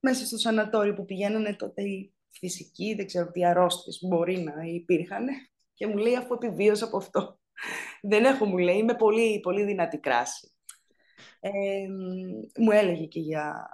μέσα 0.00 0.26
στο 0.26 0.36
σανατόριο 0.36 0.94
που 0.94 1.04
πηγαίνανε 1.04 1.54
τότε 1.54 1.82
οι 1.82 2.14
φυσικοί, 2.38 2.94
δεν 2.94 3.06
ξέρω 3.06 3.30
τι 3.30 3.44
αρρώστιες 3.44 3.98
μπορεί 4.08 4.38
να 4.38 4.62
υπήρχαν 4.62 5.26
και 5.74 5.86
μου 5.86 5.96
λέει 5.96 6.16
αφού 6.16 6.34
επιβίωσα 6.34 6.84
από 6.84 6.96
αυτό. 6.96 7.38
Δεν 8.02 8.24
έχω, 8.24 8.44
μου 8.44 8.58
λέει, 8.58 8.76
είμαι 8.76 8.94
πολύ, 8.94 9.40
πολύ 9.40 9.64
δυνατή 9.64 9.98
κράση. 9.98 10.50
Ε, 11.40 11.50
μου 12.58 12.70
έλεγε 12.70 13.04
και 13.04 13.20
για, 13.20 13.68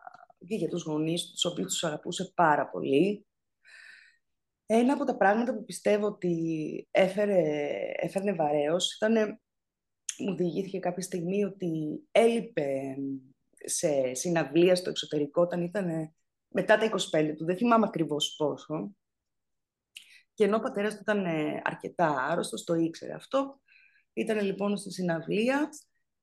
και 0.46 0.55
για 0.55 0.68
τους 0.68 0.83
γονείς, 0.83 1.31
τους 1.31 1.44
οποίους 1.44 1.72
τους 1.72 1.85
αγαπούσε 1.85 2.33
πάρα 2.35 2.68
πολύ. 2.68 3.27
Ένα 4.66 4.92
από 4.92 5.05
τα 5.05 5.16
πράγματα 5.16 5.55
που 5.55 5.64
πιστεύω 5.64 6.07
ότι 6.07 6.88
έφερε, 6.90 7.42
έφερνε 7.96 8.33
βαρέως 8.33 8.94
ήταν, 8.94 9.40
μου 10.18 10.35
διηγήθηκε 10.37 10.79
κάποια 10.79 11.03
στιγμή 11.03 11.44
ότι 11.44 12.03
έλειπε 12.11 12.96
σε 13.64 14.14
συναυλία 14.14 14.75
στο 14.75 14.90
εξωτερικό 14.90 15.42
όταν 15.42 15.62
ήταν 15.62 16.14
μετά 16.52 16.78
τα 16.78 16.90
25 17.12 17.34
του, 17.36 17.44
δεν 17.44 17.56
θυμάμαι 17.56 17.86
ακριβώς 17.86 18.34
πόσο. 18.38 18.94
Και 20.34 20.44
ενώ 20.44 20.56
ο 20.56 20.60
πατέρας 20.60 20.94
του 20.94 21.00
ήταν 21.00 21.26
αρκετά 21.62 22.26
άρρωστος, 22.30 22.64
το 22.64 22.74
ήξερε 22.74 23.12
αυτό, 23.14 23.60
ήταν 24.12 24.44
λοιπόν 24.44 24.76
στη 24.76 24.92
συναυλία 24.92 25.68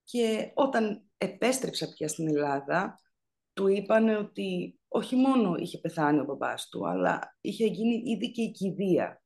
και 0.04 0.52
όταν 0.54 1.04
επέστρεψα 1.18 1.90
πια 1.90 2.08
στην 2.08 2.28
Ελλάδα, 2.28 3.00
του 3.54 3.68
είπαν 3.68 4.10
ότι 4.10 4.80
όχι 4.88 5.16
μόνο 5.16 5.56
είχε 5.56 5.78
πεθάνει 5.78 6.20
ο 6.20 6.24
μπαμπάς 6.24 6.70
του, 6.70 6.88
αλλά 6.88 7.38
είχε 7.42 7.66
γίνει 7.66 8.02
ήδη 8.06 8.32
και 8.32 8.42
η 8.42 8.52
κηδεία. 8.52 9.22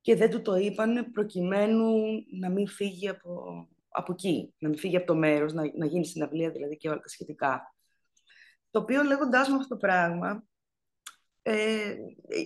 Και 0.00 0.16
δεν 0.16 0.30
του 0.30 0.42
το 0.42 0.56
είπαν 0.56 1.10
προκειμένου 1.12 1.92
να 2.40 2.50
μην 2.50 2.68
φύγει 2.68 3.08
από, 3.08 3.68
από 3.88 4.12
εκεί, 4.12 4.54
να 4.58 4.68
μην 4.68 4.78
φύγει 4.78 4.96
από 4.96 5.06
το 5.06 5.14
μέρος, 5.14 5.52
να, 5.52 5.62
να 5.76 5.86
γίνει 5.86 6.06
συναυλία 6.06 6.50
δηλαδή 6.50 6.76
και 6.76 6.88
όλα 6.88 7.00
τα 7.00 7.08
σχετικά. 7.08 7.74
Το 8.70 8.78
οποίο 8.80 9.02
λέγοντάς 9.02 9.48
μου 9.48 9.56
αυτό 9.56 9.68
το 9.68 9.76
πράγμα, 9.76 10.44
ε, 11.42 11.94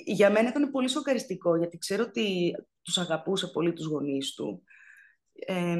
για 0.04 0.30
μένα 0.30 0.48
ήταν 0.48 0.70
πολύ 0.70 0.88
σοκαριστικό, 0.88 1.56
γιατί 1.56 1.78
ξέρω 1.78 2.04
ότι 2.08 2.54
τους 2.82 2.98
αγαπούσε 2.98 3.46
πολύ 3.46 3.72
τους 3.72 3.86
γονείς 3.86 4.34
του. 4.34 4.62
Ε, 5.32 5.76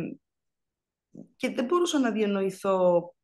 και 1.36 1.50
δεν 1.50 1.64
μπορούσα 1.64 1.98
να 1.98 2.10
διανοηθώ 2.10 3.14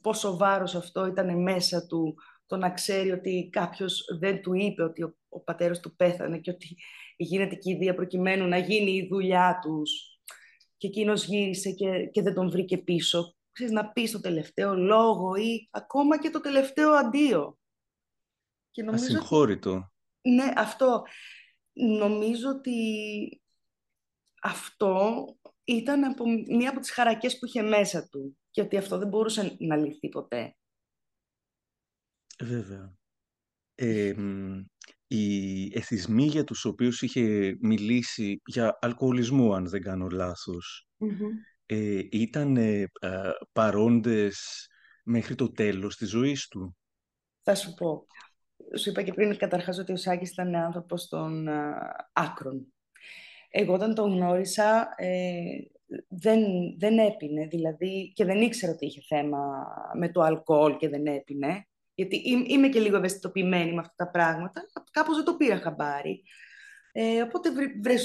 πόσο 0.00 0.36
βάρος 0.36 0.74
αυτό 0.74 1.06
ήταν 1.06 1.42
μέσα 1.42 1.86
του, 1.86 2.14
το 2.46 2.56
να 2.56 2.70
ξέρει 2.70 3.10
ότι 3.10 3.48
κάποιος 3.52 4.04
δεν 4.20 4.42
του 4.42 4.54
είπε 4.54 4.82
ότι 4.82 5.02
ο, 5.02 5.16
ο 5.28 5.40
πατέρας 5.40 5.80
του 5.80 5.96
πέθανε 5.96 6.38
και 6.38 6.50
ότι 6.50 6.76
γίνεται 7.16 7.54
και 7.54 7.70
η 7.70 7.74
ιδέα 7.74 7.94
προκειμένου 7.94 8.48
να 8.48 8.58
γίνει 8.58 8.90
η 8.90 9.06
δουλειά 9.10 9.58
τους. 9.62 10.18
Και 10.76 10.86
εκείνος 10.86 11.24
γύρισε 11.24 11.70
και, 11.70 12.08
και 12.12 12.22
δεν 12.22 12.34
τον 12.34 12.50
βρήκε 12.50 12.78
πίσω. 12.78 13.36
Ξέρεις, 13.54 13.72
να 13.72 13.92
πεις 13.92 14.10
το 14.10 14.20
τελευταίο 14.20 14.74
λόγο 14.74 15.34
ή 15.34 15.68
ακόμα 15.70 16.18
και 16.18 16.30
το 16.30 16.40
τελευταίο 16.40 16.92
αντίο. 16.92 17.58
Και 18.70 18.82
νομίζω 18.82 19.04
Ασυγχώρητο. 19.04 19.92
ναι, 20.20 20.52
αυτό. 20.56 21.02
Νομίζω 21.72 22.48
ότι 22.48 22.78
αυτό 24.42 25.24
ήταν 25.64 26.04
από, 26.04 26.24
μία 26.46 26.70
από 26.70 26.80
τις 26.80 26.90
χαρακές 26.90 27.38
που 27.38 27.46
είχε 27.46 27.62
μέσα 27.62 28.08
του 28.08 28.38
και 28.50 28.60
ότι 28.60 28.76
αυτό 28.76 28.98
δεν 28.98 29.08
μπορούσε 29.08 29.56
να 29.58 29.76
λυθεί 29.76 30.08
ποτέ. 30.08 30.56
Βέβαια. 32.42 32.94
οι 35.06 35.64
εθισμοί 35.76 36.26
για 36.26 36.44
τους 36.44 36.64
οποίους 36.64 37.02
είχε 37.02 37.56
μιλήσει 37.60 38.40
για 38.44 38.78
αλκοολισμό, 38.80 39.54
αν 39.54 39.68
δεν 39.68 39.82
κάνω 39.82 40.08
ε, 41.66 42.00
ήταν 42.10 42.56
ε, 42.56 42.90
παρόντες 43.52 44.68
μέχρι 45.04 45.34
το 45.34 45.52
τέλος 45.52 45.96
της 45.96 46.08
ζωής 46.08 46.48
του; 46.48 46.76
Θα 47.42 47.54
σου 47.54 47.74
πω. 47.74 48.06
Σου 48.78 48.90
είπα 48.90 49.02
και 49.02 49.12
πριν 49.12 49.36
καταρχάς 49.36 49.78
ότι 49.78 49.92
ο 49.92 49.96
Σάκης 49.96 50.30
ήταν 50.30 50.54
άνθρωπος 50.54 51.08
των 51.08 51.48
άκρων. 52.12 52.66
Εγώ 53.56 53.74
όταν 53.74 53.94
τον 53.94 54.12
γνώρισα 54.12 54.94
ε, 54.96 55.40
δεν, 56.08 56.42
δεν 56.78 56.98
έπινε, 56.98 57.46
δηλαδή, 57.46 58.12
και 58.14 58.24
δεν 58.24 58.40
ήξερα 58.40 58.72
ότι 58.72 58.86
είχε 58.86 59.00
θέμα 59.08 59.66
με 59.94 60.08
το 60.08 60.20
αλκοόλ 60.20 60.76
και 60.76 60.88
δεν 60.88 61.06
έπινε, 61.06 61.66
γιατί 61.94 62.22
είμαι 62.46 62.68
και 62.68 62.80
λίγο 62.80 62.96
ευαισθητοποιημένη 62.96 63.72
με 63.72 63.80
αυτά 63.80 63.94
τα 63.96 64.10
πράγματα, 64.10 64.60
κάπως 64.90 65.16
δεν 65.16 65.24
το 65.24 65.36
πήρα 65.36 65.58
χαμπάρι. 65.58 66.22
Ε, 66.96 67.22
οπότε 67.22 67.50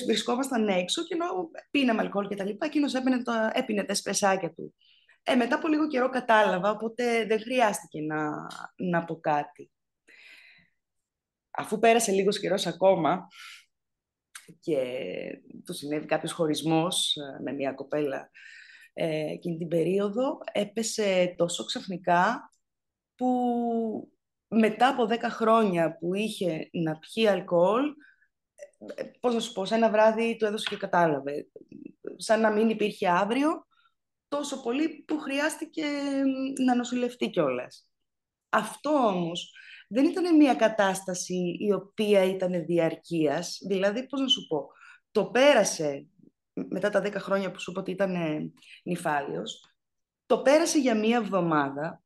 βρισκόμασταν 0.05 0.67
έξω 0.67 1.03
και 1.03 1.13
ενώ 1.13 1.49
πίναμε 1.71 2.01
αλκοόλ 2.01 2.27
και 2.27 2.35
τα 2.35 2.45
λοιπά, 2.45 2.65
εκείνος 2.65 2.93
έπινε, 2.93 3.23
το, 3.23 3.31
έπινε 3.53 3.83
τα 3.83 3.93
σπεσάκια 3.95 4.53
του. 4.53 4.75
Ε, 5.23 5.35
μετά 5.35 5.55
από 5.55 5.67
λίγο 5.67 5.87
καιρό 5.87 6.09
κατάλαβα, 6.09 6.71
οπότε 6.71 7.25
δεν 7.25 7.39
χρειάστηκε 7.39 8.01
να, 8.01 8.47
να 8.75 9.05
πω 9.05 9.19
κάτι. 9.19 9.71
Αφού 11.51 11.79
πέρασε 11.79 12.11
λίγος 12.11 12.39
καιρός 12.39 12.67
ακόμα, 12.67 13.27
και 14.59 14.77
του 15.65 15.73
συνέβη 15.73 16.05
κάποιος 16.05 16.31
χωρισμός 16.31 17.15
ε, 17.15 17.41
με 17.43 17.51
μια 17.51 17.73
κοπέλα 17.73 18.29
ε, 18.93 19.31
εκείνη 19.31 19.57
την 19.57 19.67
περίοδο, 19.67 20.37
έπεσε 20.51 21.33
τόσο 21.37 21.65
ξαφνικά 21.65 22.49
που 23.15 23.27
μετά 24.47 24.87
από 24.87 25.07
10 25.09 25.17
χρόνια 25.21 25.97
που 25.97 26.13
είχε 26.13 26.69
να 26.71 26.99
πιει 26.99 27.27
αλκοόλ, 27.27 27.85
ε, 27.85 27.93
πώς 29.19 29.33
να 29.33 29.39
σου 29.39 29.51
πω, 29.51 29.65
σε 29.65 29.75
ένα 29.75 29.89
βράδυ 29.89 30.35
του 30.35 30.45
έδωσε 30.45 30.67
και 30.69 30.77
κατάλαβε. 30.77 31.47
Σαν 32.15 32.41
να 32.41 32.51
μην 32.51 32.69
υπήρχε 32.69 33.09
αύριο, 33.09 33.67
τόσο 34.27 34.61
πολύ 34.61 35.03
που 35.07 35.19
χρειάστηκε 35.19 35.85
να 36.65 36.75
νοσηλευτεί 36.75 37.29
κιόλας. 37.29 37.89
Αυτό 38.49 38.89
όμως 38.89 39.53
δεν 39.87 40.05
ήταν 40.05 40.35
μια 40.35 40.55
κατάσταση 40.55 41.55
η 41.59 41.73
οποία 41.73 42.23
ήταν 42.23 42.65
διαρκείας. 42.65 43.57
Δηλαδή, 43.67 44.05
πώς 44.05 44.21
να 44.21 44.27
σου 44.27 44.47
πω, 44.47 44.67
το 45.11 45.25
πέρασε 45.25 46.07
μετά 46.53 46.89
τα 46.89 47.01
10 47.01 47.13
χρόνια 47.13 47.51
που 47.51 47.59
σου 47.59 47.71
είπα 47.71 47.81
ότι 47.81 47.91
ήταν 47.91 48.15
νυφάλιος, 48.83 49.73
το 50.25 50.41
πέρασε 50.41 50.79
για 50.79 50.95
μία 50.95 51.17
εβδομάδα 51.17 52.01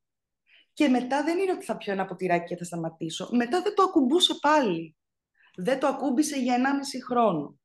και 0.74 0.88
μετά 0.88 1.24
δεν 1.24 1.38
είναι 1.38 1.52
ότι 1.52 1.66
θα 1.66 1.78
πιω 1.78 1.94
ένα 1.94 2.06
ποτηράκι 2.06 2.46
και 2.46 2.58
θα 2.58 2.64
σταματήσω. 2.64 3.30
Μετά 3.32 3.62
δεν 3.62 3.76
το 3.76 3.84
ακουμπούσε 3.84 4.34
πάλι. 4.42 4.96
Δεν 5.56 5.80
το 5.80 5.88
ακούμπησε 5.88 6.38
για 6.38 6.58
1,5 6.58 6.62
χρόνο. 7.08 7.58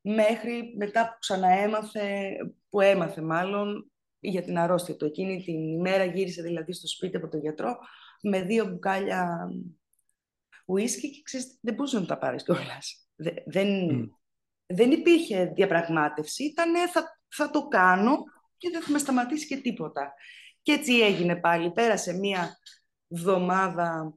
Μέχρι 0.00 0.74
μετά 0.76 1.04
που 1.04 1.16
ξαναέμαθε, 1.18 2.36
που 2.68 2.80
έμαθε 2.80 3.20
μάλλον, 3.20 3.92
για 4.22 4.42
την 4.42 4.58
αρρώστια 4.58 4.96
του. 4.96 5.04
Εκείνη 5.04 5.42
την 5.42 5.68
ημέρα 5.68 6.04
γύρισε 6.04 6.42
δηλαδή 6.42 6.72
στο 6.72 6.86
σπίτι 6.86 7.16
από 7.16 7.28
τον 7.28 7.40
γιατρό 7.40 7.78
με 8.22 8.42
δύο 8.42 8.66
μπουκάλια 8.66 9.48
ουίσκι 10.66 11.10
και 11.10 11.20
ξέρεις, 11.22 11.58
δεν 11.60 11.74
μπορούσε 11.74 11.98
να 11.98 12.06
τα 12.06 12.18
πάρεις 12.18 12.44
κιόλας. 12.44 13.08
Δεν, 13.46 13.68
δεν 14.66 14.90
υπήρχε 14.90 15.52
διαπραγμάτευση, 15.54 16.44
ήταν 16.44 16.90
θα, 16.90 17.20
θα 17.28 17.50
το 17.50 17.68
κάνω 17.68 18.16
και 18.56 18.70
δεν 18.70 18.82
θα 18.82 18.90
με 18.90 18.98
σταματήσει 18.98 19.46
και 19.46 19.56
τίποτα. 19.56 20.14
Και 20.62 20.72
έτσι 20.72 20.92
έγινε 20.92 21.36
πάλι. 21.36 21.72
Πέρασε 21.72 22.12
μία 22.12 22.56
εβδομάδα, 23.08 24.14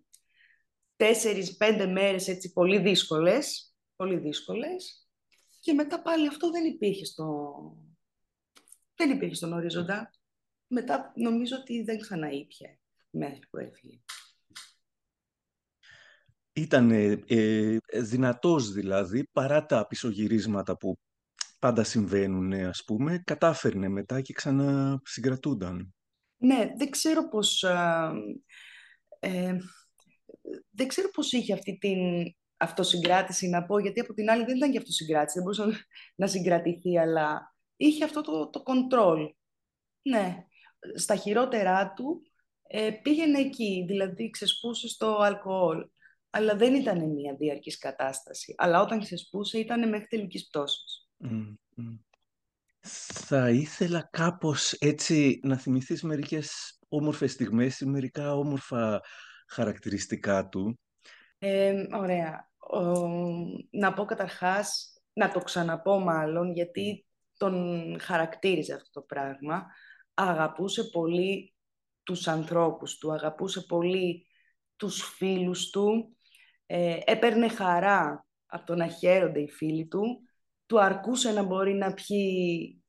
τέσσερις, 0.95 1.57
πέντε 1.57 1.85
μέρες 1.85 2.27
έτσι 2.27 2.51
πολύ 2.53 2.79
δύσκολες, 2.79 3.75
πολύ 3.95 4.17
δύσκολες 4.17 5.09
και 5.59 5.73
μετά 5.73 6.01
πάλι 6.01 6.27
αυτό 6.27 6.51
δεν 6.51 6.65
υπήρχε 6.65 7.05
στο, 7.05 7.53
δεν 8.95 9.11
υπήρχε 9.11 9.35
στον 9.35 9.53
ορίζοντα. 9.53 10.11
Μετά 10.67 11.11
νομίζω 11.15 11.57
ότι 11.59 11.83
δεν 11.83 11.99
ξαναείπια 11.99 12.79
μέχρι 13.09 13.39
που 13.49 13.57
έφυγε. 13.57 13.99
Ήταν 16.53 16.91
ε, 16.91 17.23
ε, 17.27 17.77
δυνατός 17.93 18.71
δηλαδή, 18.71 19.23
παρά 19.31 19.65
τα 19.65 19.87
πισωγυρίσματα 19.87 20.77
που 20.77 20.99
πάντα 21.59 21.83
συμβαίνουν, 21.83 22.53
ας 22.53 22.83
πούμε, 22.83 23.21
κατάφερνε 23.25 23.87
μετά 23.87 24.21
και 24.21 24.33
ξανασυγκρατούνταν. 24.33 25.93
Ναι, 26.37 26.73
δεν 26.77 26.89
ξέρω 26.89 27.29
πώς... 27.29 27.63
Ε, 29.19 29.57
δεν 30.69 30.87
ξέρω 30.87 31.09
πώς 31.09 31.31
είχε 31.31 31.53
αυτή 31.53 31.77
την 31.77 31.99
αυτοσυγκράτηση 32.57 33.47
να 33.47 33.65
πω, 33.65 33.79
γιατί 33.79 33.99
από 33.99 34.13
την 34.13 34.29
άλλη 34.29 34.45
δεν 34.45 34.55
ήταν 34.55 34.71
και 34.71 34.77
αυτοσυγκράτηση, 34.77 35.39
δεν 35.39 35.43
μπορούσε 35.43 35.85
να 36.21 36.27
συγκρατηθεί, 36.27 36.99
αλλά 36.99 37.55
είχε 37.75 38.03
αυτό 38.03 38.21
το, 38.21 38.49
το 38.49 38.63
control. 38.65 39.29
Ναι, 40.01 40.45
στα 40.95 41.15
χειρότερά 41.15 41.93
του 41.93 42.21
ε, 42.67 42.91
πήγαινε 42.91 43.39
εκεί, 43.39 43.85
δηλαδή 43.87 44.29
ξεσπούσε 44.29 44.87
στο 44.87 45.17
αλκοόλ. 45.17 45.87
Αλλά 46.29 46.55
δεν 46.55 46.73
ήταν 46.73 47.11
μια 47.11 47.35
διαρκής 47.35 47.77
κατάσταση. 47.77 48.53
Αλλά 48.57 48.81
όταν 48.81 48.99
ξεσπούσε 48.99 49.59
ήταν 49.59 49.89
μέχρι 49.89 50.07
τελικής 50.07 50.47
πτώσης. 50.47 51.09
Θα 53.13 53.49
ήθελα 53.49 54.09
κάπως 54.11 54.71
έτσι 54.73 55.39
να 55.43 55.57
θυμηθείς 55.57 56.03
μερικές 56.03 56.79
όμορφες 56.87 57.31
στιγμές 57.31 57.79
ή 57.79 57.85
μερικά 57.85 58.35
όμορφα 58.35 59.01
χαρακτηριστικά 59.45 60.47
του. 60.49 60.79
Ε, 61.37 61.85
ωραία. 61.91 62.49
να 63.69 63.93
πω 63.93 64.05
καταρχάς, 64.05 64.93
να 65.13 65.31
το 65.31 65.39
ξαναπώ 65.39 65.99
μάλλον, 65.99 66.51
γιατί 66.51 67.05
τον 67.37 67.97
χαρακτήριζε 67.99 68.73
αυτό 68.73 68.89
το 68.91 69.01
πράγμα. 69.01 69.65
Αγαπούσε 70.13 70.83
πολύ 70.83 71.53
τους 72.03 72.27
ανθρώπους 72.27 72.97
του, 72.97 73.13
αγαπούσε 73.13 73.61
πολύ 73.61 74.27
τους 74.75 75.03
φίλους 75.03 75.69
του, 75.69 76.17
ε, 76.65 76.97
έπαιρνε 77.05 77.47
χαρά 77.47 78.25
από 78.45 78.65
το 78.65 78.75
να 78.75 78.87
χαίρονται 78.87 79.39
οι 79.39 79.49
φίλοι 79.49 79.87
του, 79.87 80.21
του 80.65 80.81
αρκούσε 80.81 81.31
να 81.31 81.43
μπορεί 81.43 81.73
να 81.73 81.93
πιει 81.93 82.83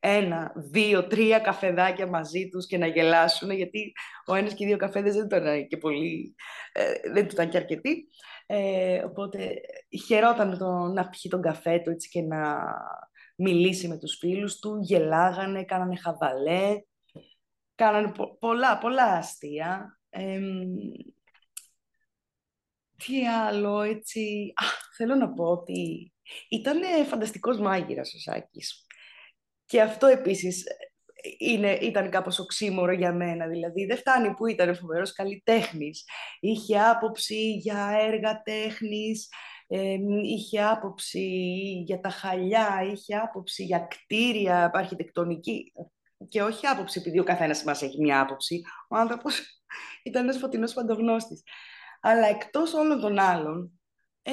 ένα, 0.00 0.52
δύο, 0.56 1.06
τρία 1.06 1.38
καφεδάκια 1.38 2.06
μαζί 2.06 2.48
τους 2.48 2.66
και 2.66 2.78
να 2.78 2.86
γελάσουν, 2.86 3.50
γιατί 3.50 3.92
ο 4.26 4.34
ένας 4.34 4.54
και 4.54 4.64
οι 4.64 4.66
δύο 4.66 4.76
καφέδες 4.76 5.14
δεν 5.14 5.24
ήταν 5.24 5.66
και 5.66 5.76
πολύ, 5.76 6.34
ε, 6.72 7.10
δεν 7.12 7.24
του 7.26 7.32
ήταν 7.32 7.48
και 7.48 7.56
αρκετοί. 7.56 8.06
Ε, 8.46 9.02
οπότε 9.04 9.60
χαιρόταν 10.06 10.58
το, 10.58 10.66
να 10.66 11.08
πιει 11.08 11.30
τον 11.30 11.42
καφέ 11.42 11.78
του 11.78 11.90
έτσι 11.90 12.08
και 12.08 12.22
να 12.22 12.74
μιλήσει 13.36 13.88
με 13.88 13.98
τους 13.98 14.16
φίλους 14.18 14.58
του, 14.58 14.78
γελάγανε, 14.82 15.64
κάνανε 15.64 15.96
χαβαλέ, 15.96 16.82
κάνανε 17.74 18.12
πολλά, 18.38 18.78
πολλά 18.78 19.04
αστεία. 19.04 20.00
τι 22.96 23.26
άλλο, 23.26 23.80
έτσι... 23.80 24.52
Α, 24.56 24.64
θέλω 24.96 25.14
να 25.14 25.32
πω 25.32 25.44
ότι 25.44 26.12
ήταν 26.48 27.06
φανταστικός 27.06 27.58
μάγειρας 27.58 28.14
ο 28.14 28.18
Σάκης. 28.18 28.86
Και 29.70 29.80
αυτό 29.80 30.06
επίσης 30.06 30.64
είναι, 31.38 31.72
ήταν 31.72 32.10
κάπως 32.10 32.38
οξύμορο 32.38 32.92
για 32.92 33.12
μένα. 33.12 33.48
Δηλαδή 33.48 33.86
δεν 33.86 33.96
φτάνει 33.96 34.34
που 34.34 34.46
ήταν 34.46 34.76
φοβερός 34.76 35.12
καλλιτέχνης. 35.12 36.04
Είχε 36.40 36.80
άποψη 36.80 37.50
για 37.50 37.98
έργα 38.00 38.42
τέχνης, 38.42 39.28
είχε 40.22 40.62
άποψη 40.62 41.26
για 41.86 42.00
τα 42.00 42.08
χαλιά, 42.08 42.82
είχε 42.92 43.16
άποψη 43.16 43.64
για 43.64 43.78
κτίρια, 43.78 44.70
αρχιτεκτονική. 44.74 45.72
Και 46.28 46.42
όχι 46.42 46.66
άποψη 46.66 46.98
επειδή 47.00 47.18
ο 47.18 47.24
καθένας 47.24 47.64
μας 47.64 47.82
έχει 47.82 48.00
μια 48.00 48.20
άποψη. 48.20 48.62
Ο 48.88 48.96
άνθρωπος 48.96 49.62
ήταν 50.08 50.22
ένας 50.22 50.38
φωτεινός 50.38 50.72
παντογνώστης. 50.72 51.42
Αλλά 52.00 52.26
εκτός 52.26 52.74
όλων 52.74 53.00
των 53.00 53.18
άλλων, 53.18 53.80
ε, 54.22 54.32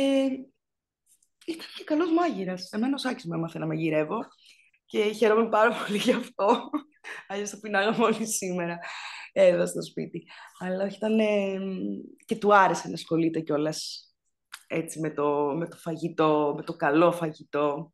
ήταν 1.45 1.67
και 1.76 1.84
καλός 1.84 2.12
μάγειρας. 2.12 2.71
Εμένα 2.71 2.93
ο 2.93 2.97
Σάκης 2.97 3.26
μου 3.26 3.34
έμαθε 3.34 3.60
να 3.60 3.65
μαγειρεύω 3.65 4.19
και 4.88 5.02
χαίρομαι 5.02 5.50
πάρα 5.50 5.76
πολύ 5.86 5.97
γι' 5.97 6.12
αυτό. 6.12 6.69
Αλλιώς 7.28 7.50
θα 7.50 7.60
πεινάγαμε 7.60 8.04
όλοι 8.04 8.28
σήμερα 8.28 8.80
εδώ 9.32 9.65
στο 9.65 9.82
σπίτι. 9.82 10.28
Αλλά 10.60 10.84
όχι, 10.84 10.95
ήταν 10.95 11.17
και 12.26 12.36
του 12.36 12.56
άρεσε 12.56 12.88
να 12.88 12.93
ασχολείται 12.93 13.39
κιόλας 13.39 14.02
έτσι 14.67 15.00
με 15.00 15.10
το, 15.10 15.54
με 15.58 15.67
το 15.67 15.78
φαγητό, 15.78 16.54
με 16.58 16.63
το 16.63 16.76
καλό 16.76 17.12
φαγητό. 17.12 17.93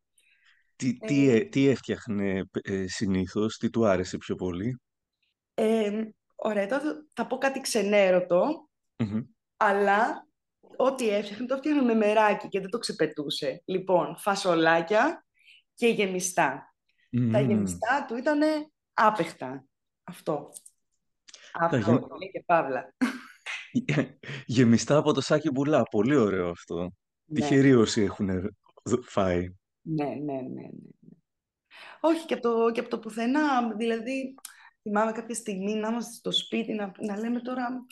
Τι, 0.76 0.96
τι, 0.96 1.28
ε, 1.28 1.44
τι 1.44 1.68
έφτιαχνε 1.68 2.44
ε, 2.62 2.86
συνήθως, 2.86 3.56
τι 3.56 3.70
του 3.70 3.86
άρεσε 3.86 4.16
πιο 4.16 4.34
πολύ; 4.34 4.80
Ε, 5.54 6.02
ωραία, 6.34 6.66
τώρα 6.66 6.82
θα 7.12 7.26
πω 7.26 7.38
κάτι 7.38 7.60
αλλά 9.56 10.28
ό,τι 10.76 11.08
έφτιαχνε 11.08 11.46
το 11.46 11.54
έφτιαχνε 11.54 11.82
με 11.82 11.94
μεράκι 11.94 12.48
και 12.48 12.60
δεν 12.60 12.70
το 12.70 12.78
ξεπετούσε. 12.78 13.62
Λοιπόν, 13.64 14.16
φασολάκια 14.18 15.26
και 15.74 15.86
γεμιστά. 15.86 16.73
Τα 17.32 17.40
γεμιστά 17.40 18.04
του 18.08 18.16
ήταν 18.16 18.40
άπεχτα. 18.94 19.64
Αυτό. 20.04 20.50
Αυτό, 21.52 21.76
γε... 21.76 22.26
και 22.26 22.42
παύλα. 22.46 22.94
Γεμιστά 24.46 24.96
από 24.96 25.12
το 25.12 25.20
σάκι 25.20 25.50
μπουλά. 25.50 25.82
Πολύ 25.82 26.16
ωραίο 26.16 26.48
αυτό. 26.48 26.92
Ναι. 27.24 27.40
Τυχεροί 27.40 27.74
όσοι 27.74 28.02
έχουν 28.02 28.56
φάει. 29.02 29.54
Ναι, 29.80 30.04
ναι, 30.04 30.14
ναι, 30.14 30.40
ναι. 30.40 30.68
Όχι, 32.00 32.26
και 32.26 32.34
από, 32.34 32.42
το, 32.42 32.70
και 32.70 32.80
από 32.80 32.88
το 32.88 32.98
πουθενά. 32.98 33.74
Δηλαδή, 33.76 34.34
θυμάμαι 34.82 35.12
κάποια 35.12 35.34
στιγμή 35.34 35.74
να 35.74 35.88
είμαστε 35.88 36.14
στο 36.14 36.32
σπίτι, 36.32 36.72
να, 36.72 36.92
να 36.98 37.18
λέμε 37.18 37.40
τώρα 37.40 37.86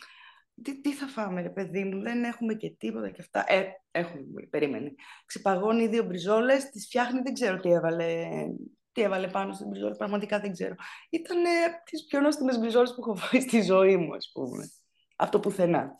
τι, 0.62 0.80
τι 0.80 0.92
θα 0.92 1.06
φάμε, 1.06 1.42
ρε 1.42 1.50
παιδί 1.50 1.85
μου, 1.85 2.02
δεν 2.02 2.24
έχουμε 2.24 2.54
και 2.54 2.74
τίποτα 2.78 3.11
και 3.11 3.20
αυτά. 3.20 3.44
Ε, 3.52 3.64
έχουμε, 3.90 4.46
περίμενε. 4.50 4.94
Ξεπαγώνει 5.24 5.88
δύο 5.88 6.04
μπριζόλες, 6.04 6.70
τις 6.70 6.85
φτιάχνει, 6.85 7.20
δεν 7.20 7.32
ξέρω 7.32 7.61
τι 7.61 7.70
έβαλε 7.70 8.28
τι 8.92 9.02
έβαλε 9.02 9.28
πάνω 9.28 9.52
στην 9.52 9.68
μπριζόλα, 9.68 9.96
πραγματικά 9.96 10.40
δεν 10.40 10.52
ξέρω. 10.52 10.74
Ήταν 11.11 11.37
τις 11.85 12.05
πιο 12.05 12.20
νόστιμες 12.20 12.59
μπριζόλες 12.59 12.94
που 12.94 13.00
έχω 13.00 13.14
φάει 13.14 13.40
στη 13.40 13.62
ζωή 13.62 13.96
μου, 13.96 14.14
ας 14.14 14.31
πούμε. 14.33 14.70
Αυτό 15.16 15.40
πουθενά. 15.40 15.96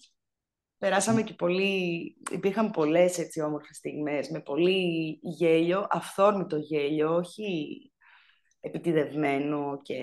Περάσαμε 0.79 1.23
και 1.23 1.35
πολύ, 1.35 2.17
υπήρχαν 2.31 2.71
πολλές 2.71 3.19
έτσι 3.19 3.41
όμορφες 3.41 3.77
στιγμές, 3.77 4.29
με 4.29 4.41
πολύ 4.41 5.19
γέλιο, 5.23 5.87
αυθόρμητο 5.91 6.57
γέλιο, 6.57 7.15
όχι 7.15 7.93
επιτιδευμένο 8.61 9.81
και 9.83 9.95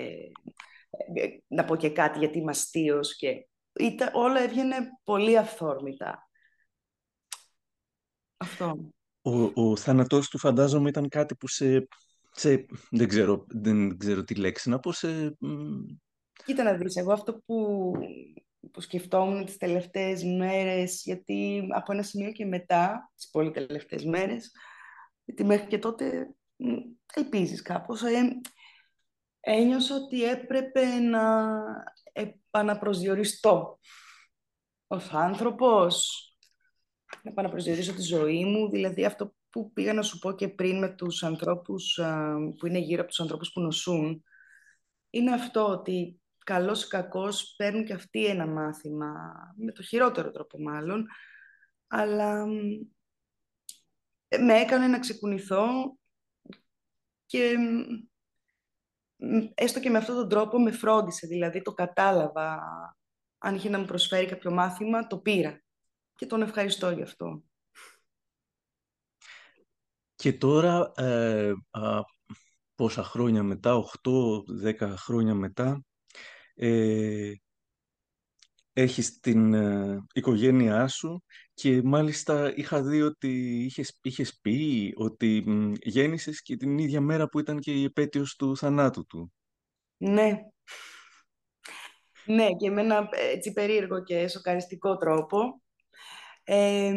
ε, 1.14 1.28
να 1.46 1.64
πω 1.64 1.76
και 1.76 1.90
κάτι 1.90 2.18
γιατί 2.18 2.38
είμαι 2.38 2.50
αστείος 2.50 3.16
και 3.16 3.48
ήταν, 3.80 4.10
όλα 4.12 4.40
έβγαινε 4.40 4.76
πολύ 5.04 5.38
αυθόρμητα. 5.38 6.28
Αυτό. 8.36 8.92
Ο, 9.22 9.62
ο 9.68 9.76
θάνατός 9.76 10.28
του 10.28 10.38
φαντάζομαι 10.38 10.88
ήταν 10.88 11.08
κάτι 11.08 11.34
που 11.34 11.48
σε 11.48 11.88
σε, 12.30 12.66
δεν, 12.90 13.08
ξέρω, 13.08 13.44
δεν 13.48 13.98
ξέρω 13.98 14.24
τι 14.24 14.34
λέξη 14.34 14.68
να 14.68 14.78
πω, 14.78 14.92
σε... 14.92 15.36
Κοίτα 16.44 16.62
να 16.62 16.74
δεις, 16.74 16.96
εγώ 16.96 17.12
αυτό 17.12 17.42
που, 17.46 17.92
που 18.72 18.80
σκεφτόμουν 18.80 19.44
τις 19.44 19.56
τελευταίες 19.56 20.24
μέρες, 20.24 21.02
γιατί 21.04 21.68
από 21.70 21.92
ένα 21.92 22.02
σημείο 22.02 22.32
και 22.32 22.44
μετά, 22.44 23.12
τις 23.14 23.30
πολύ 23.30 23.50
τελευταίες 23.50 24.04
μέρες, 24.04 24.50
γιατί 25.24 25.44
μέχρι 25.44 25.66
και 25.66 25.78
τότε 25.78 26.34
ελπίζεις 27.14 27.62
κάπως, 27.62 28.02
ε, 28.02 28.40
ένιωσα 29.40 29.94
ότι 29.94 30.24
έπρεπε 30.24 30.98
να 30.98 31.52
επαναπροσδιοριστώ. 32.12 33.78
Ως 34.86 35.12
άνθρωπος, 35.12 36.24
να 37.22 37.30
επαναπροσδιορίσω 37.30 37.94
τη 37.94 38.02
ζωή 38.02 38.44
μου, 38.44 38.70
δηλαδή 38.70 39.04
αυτό 39.04 39.34
που 39.50 39.72
πήγα 39.72 39.92
να 39.92 40.02
σου 40.02 40.18
πω 40.18 40.32
και 40.32 40.48
πριν 40.48 40.78
με 40.78 40.88
τους 40.88 41.22
ανθρώπους 41.22 42.00
που 42.58 42.66
είναι 42.66 42.78
γύρω 42.78 43.00
από 43.00 43.10
τους 43.10 43.20
ανθρώπους 43.20 43.52
που 43.52 43.60
νοσούν, 43.60 44.24
είναι 45.10 45.32
αυτό 45.32 45.68
ότι 45.68 46.20
καλός 46.44 46.84
ή 46.84 46.88
κακός 46.88 47.54
παίρνουν 47.56 47.84
και 47.84 47.92
αυτοί 47.92 48.26
ένα 48.26 48.46
μάθημα, 48.46 49.12
με 49.56 49.72
το 49.72 49.82
χειρότερο 49.82 50.30
τρόπο 50.30 50.62
μάλλον, 50.62 51.06
αλλά 51.86 52.46
με 54.38 54.54
έκανε 54.60 54.86
να 54.86 54.98
ξεκουνηθώ 54.98 55.98
και 57.26 57.56
έστω 59.54 59.80
και 59.80 59.90
με 59.90 59.98
αυτόν 59.98 60.16
τον 60.16 60.28
τρόπο 60.28 60.60
με 60.60 60.70
φρόντισε, 60.70 61.26
δηλαδή 61.26 61.62
το 61.62 61.72
κατάλαβα. 61.72 62.60
Αν 63.38 63.54
είχε 63.54 63.68
να 63.68 63.78
μου 63.78 63.84
προσφέρει 63.84 64.26
κάποιο 64.26 64.50
μάθημα, 64.50 65.06
το 65.06 65.18
πήρα. 65.18 65.62
Και 66.14 66.26
τον 66.26 66.42
ευχαριστώ 66.42 66.90
γι' 66.90 67.02
αυτό. 67.02 67.42
Και 70.20 70.32
τώρα, 70.32 70.92
ε, 70.96 71.52
πόσα 72.74 73.02
χρόνια 73.02 73.42
μετά, 73.42 73.74
8-10 73.74 74.96
χρόνια 74.96 75.34
μετά, 75.34 75.84
ε, 76.54 77.32
έχεις 78.72 79.18
την 79.18 79.54
ε, 79.54 80.04
οικογένειά 80.14 80.88
σου 80.88 81.22
και 81.54 81.82
μάλιστα 81.82 82.54
είχα 82.56 82.82
δει 82.82 83.02
ότι 83.02 83.64
είχες, 83.64 83.98
είχες 84.02 84.38
πει 84.40 84.92
ότι 84.96 85.42
μ, 85.46 85.72
γέννησες 85.82 86.42
και 86.42 86.56
την 86.56 86.78
ίδια 86.78 87.00
μέρα 87.00 87.28
που 87.28 87.38
ήταν 87.38 87.58
και 87.58 87.72
η 87.72 87.84
επέτειος 87.84 88.36
του 88.36 88.56
θανάτου 88.56 89.06
του. 89.06 89.32
Ναι. 89.96 90.38
Ναι, 92.24 92.48
και 92.58 92.70
με 92.70 92.80
ένα 92.80 93.08
έτσι 93.12 93.52
περίεργο 93.52 94.02
και 94.02 94.28
σοκαριστικό 94.28 94.96
τρόπο. 94.96 95.62
Ε, 96.44 96.92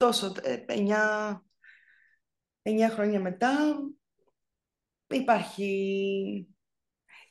τόσο, 0.00 0.32
ε, 0.42 0.64
εννιά, 0.66 1.44
εννιά 2.62 2.90
χρόνια 2.90 3.20
μετά 3.20 3.76
υπάρχει 5.10 5.68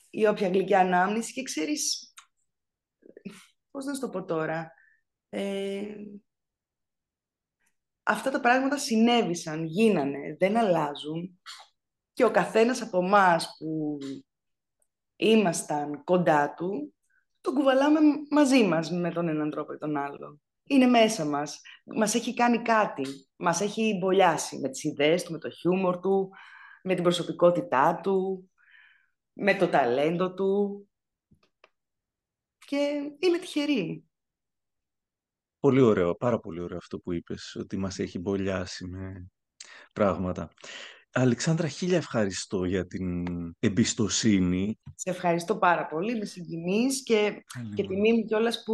η 0.10 0.28
όποια 0.28 0.48
αγγλική 0.48 0.76
ανάμνηση 0.76 1.34
και 1.34 1.44
ξέρεις, 1.44 2.14
πώς 3.72 3.86
να 3.86 3.94
σου 3.94 4.00
το 4.00 4.10
πω 4.10 4.26
τώρα, 4.26 4.72
ε, 5.30 5.96
αυτά 8.04 8.32
τα 8.32 8.40
πράγματα 8.40 8.78
συνέβησαν, 8.78 9.66
γίνανε, 9.66 10.36
δεν 10.40 10.58
αλλάζουν 10.58 11.40
και 12.14 12.24
ο 12.24 12.32
καθένας 12.32 12.82
από 12.82 13.06
εμάς 13.06 13.56
που 13.58 13.98
ήμασταν 15.16 16.04
κοντά 16.04 16.54
του, 16.54 16.94
τον 17.42 17.54
κουβαλάμε 17.54 18.00
μαζί 18.30 18.64
μας 18.64 18.92
με 18.92 19.12
τον 19.12 19.28
έναν 19.28 19.50
τρόπο 19.50 19.74
ή 19.74 19.78
τον 19.78 19.98
άλλον 19.98 20.42
είναι 20.70 20.86
μέσα 20.86 21.26
μας. 21.26 21.62
Μας 21.84 22.16
έχει 22.16 22.34
κάνει 22.34 22.62
κάτι. 22.62 23.06
Μας 23.36 23.62
έχει 23.62 23.98
μπολιάσει 24.00 24.60
με 24.60 24.70
τις 24.70 24.84
ιδέες 24.84 25.24
του, 25.24 25.32
με 25.32 25.38
το 25.38 25.50
χιούμορ 25.50 26.00
του, 26.00 26.30
με 26.84 26.94
την 26.94 27.04
προσωπικότητά 27.04 28.00
του, 28.04 28.50
με 29.34 29.56
το 29.56 29.68
ταλέντο 29.68 30.34
του. 30.34 30.84
και 32.58 32.78
είμαι 33.20 33.38
τυχερή. 33.38 34.04
Πολύ 35.60 35.82
ωραίο, 35.82 36.16
πάρα 36.16 36.40
πολύ 36.40 36.62
ωραίο 36.62 36.78
αυτό 36.78 37.00
που 37.00 37.14
είπες, 37.14 37.56
ότι 37.60 37.78
μας 37.78 38.00
έχει 38.00 38.20
μπολιάσει 38.20 38.86
με 38.86 39.32
πράγματα. 39.94 40.52
Αλεξάνδρα, 41.12 41.68
χίλια 41.68 41.98
ευχαριστώ 41.98 42.64
για 42.64 42.88
την 42.88 43.26
εμπιστοσύνη. 43.60 44.80
Σε 44.96 45.10
ευχαριστώ 45.10 45.58
πάρα 45.58 45.88
πολύ, 45.88 46.18
με 46.18 46.26
συγκινείς 46.26 47.04
και, 47.04 47.44
και 47.76 47.84
τιμή 47.84 48.14
μου 48.14 48.24
κιόλας 48.24 48.64
που 48.66 48.74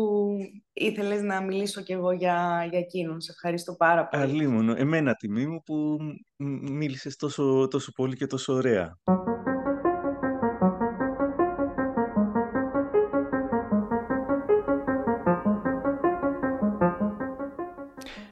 ήθελες 0.73 1.21
να 1.21 1.41
μιλήσω 1.41 1.81
κι 1.81 1.91
εγώ 1.91 2.11
για, 2.11 2.67
για 2.69 2.79
εκείνον. 2.79 3.21
Σε 3.21 3.31
ευχαριστώ 3.31 3.75
πάρα 3.75 4.07
πολύ. 4.07 4.23
Αλίμονο, 4.23 4.73
εμένα 4.77 5.13
τιμή 5.13 5.47
μου 5.47 5.61
που 5.63 5.97
μίλησες 6.71 7.15
τόσο, 7.15 7.67
τόσο 7.69 7.91
πολύ 7.91 8.15
και 8.15 8.27
τόσο 8.27 8.53
ωραία. 8.53 8.99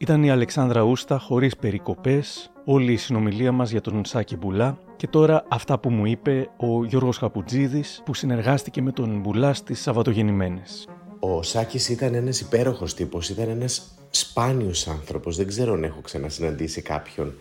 Ήταν 0.03 0.23
η 0.23 0.31
Αλεξάνδρα 0.31 0.81
Ούστα 0.81 1.19
χωρίς 1.19 1.55
περικοπές, 1.55 2.51
όλη 2.65 2.91
η 2.91 2.97
συνομιλία 2.97 3.51
μας 3.51 3.71
για 3.71 3.81
τον 3.81 4.05
Σάκη 4.05 4.35
Μπουλά 4.35 4.77
και 4.95 5.07
τώρα 5.07 5.45
αυτά 5.49 5.79
που 5.79 5.89
μου 5.89 6.05
είπε 6.05 6.49
ο 6.57 6.85
Γιώργος 6.85 7.17
Χαπουτζίδης 7.17 8.01
που 8.05 8.13
συνεργάστηκε 8.13 8.81
με 8.81 8.91
τον 8.91 9.19
Μπουλά 9.19 9.53
στις 9.53 9.81
Σαββατογεννημένες. 9.81 10.87
Ο 11.19 11.43
Σάκης 11.43 11.89
ήταν 11.89 12.13
ένας 12.13 12.41
υπέροχος 12.41 12.93
τύπος, 12.93 13.29
ήταν 13.29 13.49
ένας 13.49 13.95
σπάνιος 14.09 14.87
άνθρωπος, 14.87 15.37
δεν 15.37 15.47
ξέρω 15.47 15.73
αν 15.73 15.83
έχω 15.83 16.01
ξανασυναντήσει 16.01 16.81
κάποιον 16.81 17.33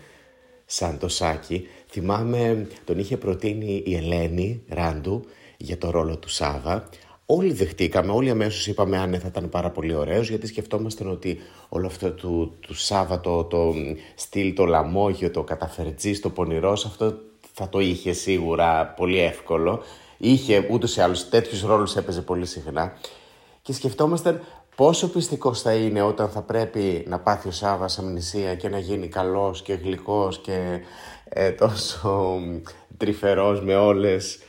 σαν 0.65 0.97
το 0.97 1.07
Σάκη. 1.07 1.67
Θυμάμαι 1.89 2.67
τον 2.83 2.99
είχε 2.99 3.17
προτείνει 3.17 3.83
η 3.85 3.95
Ελένη 3.95 4.63
Ράντου 4.69 5.25
για 5.57 5.77
το 5.77 5.89
ρόλο 5.89 6.17
του 6.17 6.29
Σάβα 6.29 6.89
όλοι 7.35 7.53
δεχτήκαμε, 7.53 8.11
όλοι 8.11 8.29
αμέσως 8.29 8.67
είπαμε 8.67 8.97
αν 8.97 9.19
θα 9.19 9.27
ήταν 9.27 9.49
πάρα 9.49 9.69
πολύ 9.69 9.93
ωραίος, 9.93 10.29
γιατί 10.29 10.47
σκεφτόμασταν 10.47 11.09
ότι 11.09 11.37
όλο 11.69 11.87
αυτό 11.87 12.11
του, 12.11 12.53
του 12.59 12.73
Σάββατο, 12.73 13.43
το 13.43 13.73
στυλ, 14.15 14.53
το 14.53 14.65
λαμόγιο, 14.65 15.31
το 15.31 15.43
καταφερτζή, 15.43 16.19
το 16.19 16.29
πονηρό, 16.29 16.71
αυτό 16.71 17.17
θα 17.53 17.69
το 17.69 17.79
είχε 17.79 18.11
σίγουρα 18.11 18.85
πολύ 18.85 19.19
εύκολο. 19.19 19.81
Είχε 20.17 20.67
ούτως 20.71 20.95
ή 20.95 21.01
άλλως 21.01 21.29
τέτοιους 21.29 21.61
ρόλους 21.61 21.95
έπαιζε 21.95 22.21
πολύ 22.21 22.45
συχνά. 22.45 22.97
Και 23.61 23.73
σκεφτόμασταν 23.73 24.41
πόσο 24.75 25.09
πιστικός 25.09 25.61
θα 25.61 25.73
είναι 25.73 26.01
όταν 26.01 26.29
θα 26.29 26.41
πρέπει 26.41 27.03
να 27.07 27.19
πάθει 27.19 27.47
ο 27.47 27.51
Σάβα 27.51 27.89
αμνησία 27.99 28.55
και 28.55 28.69
να 28.69 28.79
γίνει 28.79 29.07
καλός 29.07 29.61
και 29.61 29.73
γλυκός 29.73 30.39
και 30.39 30.79
ε, 31.23 31.51
τόσο 31.51 32.39
τρυφερός 32.97 33.61
με 33.61 33.75
όλες 33.75 34.39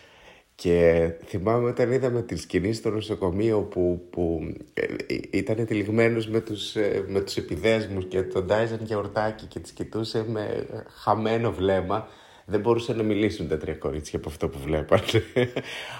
και 0.54 1.10
θυμάμαι 1.26 1.68
όταν 1.68 1.92
είδαμε 1.92 2.22
τη 2.22 2.36
σκηνή 2.36 2.72
στο 2.72 2.90
νοσοκομείο 2.90 3.60
που, 3.60 4.06
που 4.10 4.54
ε, 4.74 4.86
ήταν 5.30 5.66
τυλιγμένος 5.66 6.28
με 6.28 6.40
τους, 6.40 6.76
ε, 6.76 7.04
με 7.08 7.20
τους 7.20 7.36
επιδέσμους 7.36 8.04
και 8.04 8.22
τον 8.22 8.46
Τάιζαν 8.46 8.84
και 8.84 8.94
ορτάκι 8.94 9.46
και 9.46 9.58
τις 9.58 9.70
κοιτούσε 9.70 10.24
με 10.28 10.66
χαμένο 11.02 11.52
βλέμμα. 11.52 12.08
Δεν 12.46 12.60
μπορούσαν 12.60 12.96
να 12.96 13.02
μιλήσουν 13.02 13.48
τα 13.48 13.56
τρία 13.56 13.74
κορίτσια 13.74 14.18
από 14.18 14.28
αυτό 14.28 14.48
που 14.48 14.58
βλέπανε, 14.64 15.02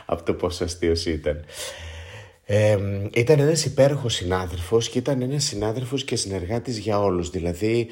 από 0.07 0.23
το 0.23 0.35
πόσο 0.35 0.65
αστείος 0.65 1.07
ήταν. 1.07 1.45
Ε, 2.47 2.79
ήταν 3.13 3.39
ένας 3.39 3.65
υπέροχος 3.65 4.15
συνάδελφος 4.15 4.89
και 4.89 4.99
ήταν 4.99 5.23
ένας 5.23 5.45
συνάδελφος 5.45 6.05
και 6.05 6.17
συνεργάτης 6.17 6.79
για 6.79 7.01
όλους. 7.01 7.31
Δηλαδή 7.31 7.89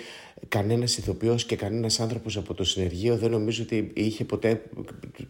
κανένας 0.48 0.96
ηθοποιός 0.96 1.44
και 1.44 1.56
κανένας 1.56 2.00
άνθρωπος 2.00 2.36
από 2.36 2.54
το 2.54 2.64
συνεργείο 2.64 3.16
δεν 3.16 3.30
νομίζω 3.30 3.62
ότι 3.62 3.90
είχε 3.94 4.24
ποτέ 4.24 4.62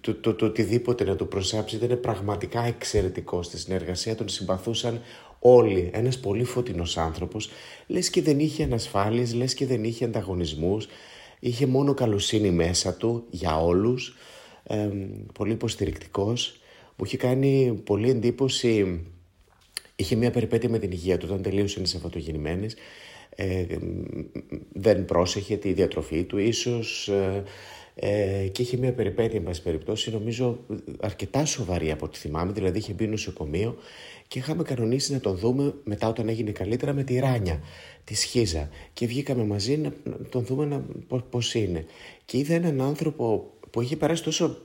το, 0.00 0.14
το, 0.14 0.34
το, 0.34 0.46
οτιδήποτε 0.46 1.04
να 1.04 1.16
του 1.16 1.28
προσάψει. 1.28 1.76
Ήταν 1.76 2.00
πραγματικά 2.00 2.64
εξαιρετικό 2.64 3.42
στη 3.42 3.58
συνεργασία, 3.58 4.14
τον 4.14 4.28
συμπαθούσαν 4.28 5.00
όλοι. 5.38 5.90
Ένας 5.92 6.18
πολύ 6.18 6.44
φωτεινός 6.44 6.96
άνθρωπος, 6.96 7.50
λες 7.86 8.10
και 8.10 8.22
δεν 8.22 8.38
είχε 8.38 8.62
ανασφάλειες, 8.62 9.34
λες 9.34 9.54
και 9.54 9.66
δεν 9.66 9.84
είχε 9.84 10.04
ανταγωνισμούς. 10.04 10.86
Είχε 11.40 11.66
μόνο 11.66 11.94
καλοσύνη 11.94 12.50
μέσα 12.50 12.94
του 12.94 13.24
για 13.30 13.62
όλους, 13.62 14.16
ε, 14.62 14.88
πολύ 15.34 15.52
υποστηρικτικός. 15.52 16.56
Μου 16.96 17.04
είχε 17.04 17.16
κάνει 17.16 17.80
πολύ 17.84 18.10
εντύπωση 18.10 19.00
Είχε 19.96 20.16
μια 20.16 20.30
περιπέτεια 20.30 20.68
με 20.68 20.78
την 20.78 20.90
υγεία 20.90 21.18
του 21.18 21.26
όταν 21.30 21.42
τελείωσαν 21.42 21.82
οι 21.82 21.86
Σαββατογεννημένες. 21.86 22.74
Ε, 23.36 23.64
δεν 24.72 25.04
πρόσεχε 25.04 25.56
τη 25.56 25.72
διατροφή 25.72 26.24
του 26.24 26.38
ίσως 26.38 27.08
ε, 27.08 27.42
ε, 27.94 28.46
και 28.46 28.62
είχε 28.62 28.76
μια 28.76 28.92
περιπέτεια 28.92 29.38
εν 29.38 29.44
πάση 29.44 29.62
περιπτώσει 29.62 30.10
νομίζω 30.10 30.58
αρκετά 31.00 31.44
σοβαρή 31.44 31.90
από 31.90 32.04
ό,τι 32.04 32.18
θυμάμαι 32.18 32.52
δηλαδή 32.52 32.78
είχε 32.78 32.92
μπει 32.92 33.06
νοσοκομείο 33.06 33.76
και 34.28 34.38
είχαμε 34.38 34.62
κανονίσει 34.62 35.12
να 35.12 35.20
τον 35.20 35.36
δούμε 35.36 35.74
μετά 35.84 36.08
όταν 36.08 36.28
έγινε 36.28 36.50
καλύτερα 36.50 36.92
με 36.92 37.02
τη 37.02 37.18
Ράνια 37.18 37.60
τη 38.04 38.14
Σχίζα. 38.14 38.68
Και 38.92 39.06
βγήκαμε 39.06 39.44
μαζί 39.44 39.76
να 39.76 39.92
τον 40.28 40.44
δούμε 40.44 40.64
να, 40.64 40.84
πώς 41.30 41.54
είναι. 41.54 41.86
Και 42.24 42.38
είδα 42.38 42.54
έναν 42.54 42.80
άνθρωπο 42.80 43.50
που 43.72 43.80
είχε 43.80 43.96
περάσει 43.96 44.22
τόσο 44.22 44.58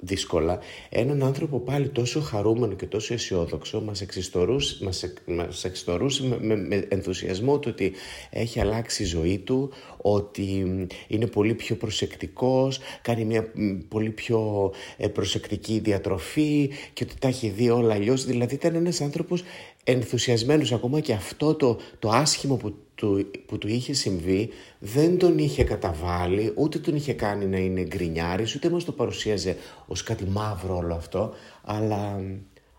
δύσκολα, 0.00 0.58
έναν 0.88 1.22
άνθρωπο 1.22 1.60
πάλι 1.60 1.88
τόσο 1.88 2.20
χαρούμενο 2.20 2.74
και 2.74 2.86
τόσο 2.86 3.14
αισιόδοξο, 3.14 3.80
μας 3.80 4.00
εξιστορούσε, 4.00 4.84
μας, 4.84 5.04
μας 5.26 5.64
εξιστορούσε 5.64 6.38
με, 6.40 6.56
με, 6.56 6.86
ενθουσιασμό 6.88 7.58
το 7.58 7.68
ότι 7.68 7.92
έχει 8.30 8.60
αλλάξει 8.60 9.02
η 9.02 9.06
ζωή 9.06 9.38
του, 9.38 9.72
ότι 9.96 10.66
είναι 11.08 11.26
πολύ 11.26 11.54
πιο 11.54 11.76
προσεκτικός, 11.76 12.78
κάνει 13.02 13.24
μια 13.24 13.52
πολύ 13.88 14.10
πιο 14.10 14.72
ε, 14.96 15.08
προσεκτική 15.08 15.78
διατροφή 15.78 16.70
και 16.92 17.04
ότι 17.04 17.14
τα 17.18 17.28
έχει 17.28 17.48
δει 17.48 17.70
όλα 17.70 17.94
αλλιώς. 17.94 18.24
Δηλαδή 18.24 18.54
ήταν 18.54 18.74
ένας 18.74 19.00
άνθρωπος 19.00 19.42
ενθουσιασμένος 19.84 20.72
ακόμα 20.72 21.00
και 21.00 21.12
αυτό 21.12 21.54
το, 21.54 21.78
το 21.98 22.08
άσχημο 22.10 22.56
που 22.56 22.74
του, 22.94 23.30
που 23.46 23.58
του 23.58 23.68
είχε 23.68 23.92
συμβεί 23.92 24.48
δεν 24.78 25.18
τον 25.18 25.38
είχε 25.38 25.64
καταβάλει, 25.64 26.52
ούτε 26.56 26.78
τον 26.78 26.94
είχε 26.94 27.12
κάνει 27.12 27.46
να 27.46 27.58
είναι 27.58 27.82
γκρινιάρης, 27.82 28.54
ούτε 28.54 28.70
μας 28.70 28.84
το 28.84 28.92
παρουσίαζε 28.92 29.56
ως 29.86 30.02
κάτι 30.02 30.24
μαύρο 30.24 30.76
όλο 30.76 30.94
αυτό, 30.94 31.32
αλλά, 31.62 32.20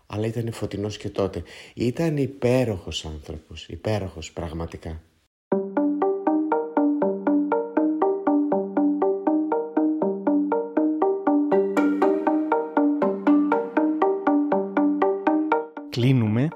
αλλά 0.06 0.26
ήταν 0.26 0.52
φωτεινός 0.52 0.96
και 0.96 1.08
τότε. 1.08 1.42
Ήταν 1.74 2.16
υπέροχος 2.16 3.04
άνθρωπος, 3.04 3.68
υπέροχος 3.68 4.32
πραγματικά. 4.32 5.02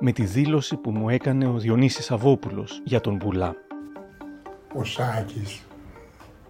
Με 0.09 0.15
τη 0.15 0.25
δήλωση 0.25 0.77
που 0.77 0.91
μου 0.91 1.09
έκανε 1.09 1.47
ο 1.47 1.59
Διονύσης 1.59 2.05
Σαββόπουλος 2.05 2.83
για 2.85 3.01
τον 3.01 3.17
Μπουλά. 3.17 3.55
Ο 4.75 4.85
Σάκης 4.85 5.67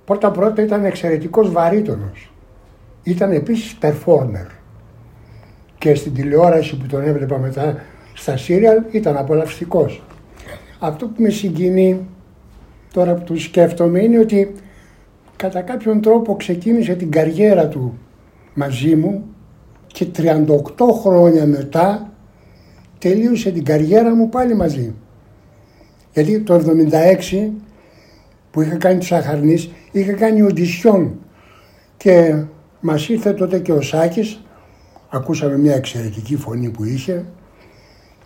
πρώτα 0.04 0.30
πρώτα 0.30 0.62
ήταν 0.62 0.84
εξαιρετικός 0.84 1.50
βαρύτονος. 1.50 2.32
Ήταν 3.02 3.32
επίσης 3.32 3.78
performer. 3.82 4.46
Και 5.78 5.94
στην 5.94 6.14
τηλεόραση 6.14 6.76
που 6.76 6.86
τον 6.86 7.02
έβλεπα 7.02 7.38
μετά 7.38 7.76
στα 8.14 8.36
σύριαλ 8.36 8.82
ήταν 8.90 9.16
απολαυστικός. 9.16 10.02
Αυτό 10.78 11.06
που 11.06 11.22
με 11.22 11.28
συγκινεί 11.28 12.06
τώρα 12.92 13.14
που 13.14 13.24
του 13.24 13.40
σκέφτομαι 13.40 14.02
είναι 14.02 14.18
ότι 14.18 14.54
κατά 15.36 15.60
κάποιον 15.62 16.00
τρόπο 16.00 16.36
ξεκίνησε 16.36 16.94
την 16.94 17.10
καριέρα 17.10 17.68
του 17.68 17.98
μαζί 18.54 18.96
μου 18.96 19.24
και 19.86 20.06
38 20.16 20.46
χρόνια 21.02 21.46
μετά 21.46 22.12
τελείωσε 22.98 23.50
την 23.50 23.64
καριέρα 23.64 24.14
μου 24.14 24.28
πάλι 24.28 24.54
μαζί. 24.54 24.94
Γιατί 26.12 26.40
το 26.40 26.62
76 27.40 27.50
που 28.50 28.62
είχα 28.62 28.76
κάνει 28.76 28.98
τη 28.98 29.04
Σαχαρνής 29.04 29.70
είχα 29.92 30.12
κάνει 30.12 30.42
οντισιόν 30.42 31.18
και 31.96 32.42
μας 32.80 33.08
ήρθε 33.08 33.32
τότε 33.32 33.58
και 33.58 33.72
ο 33.72 33.80
Σάκης 33.80 34.40
ακούσαμε 35.08 35.58
μια 35.58 35.74
εξαιρετική 35.74 36.36
φωνή 36.36 36.70
που 36.70 36.84
είχε 36.84 37.24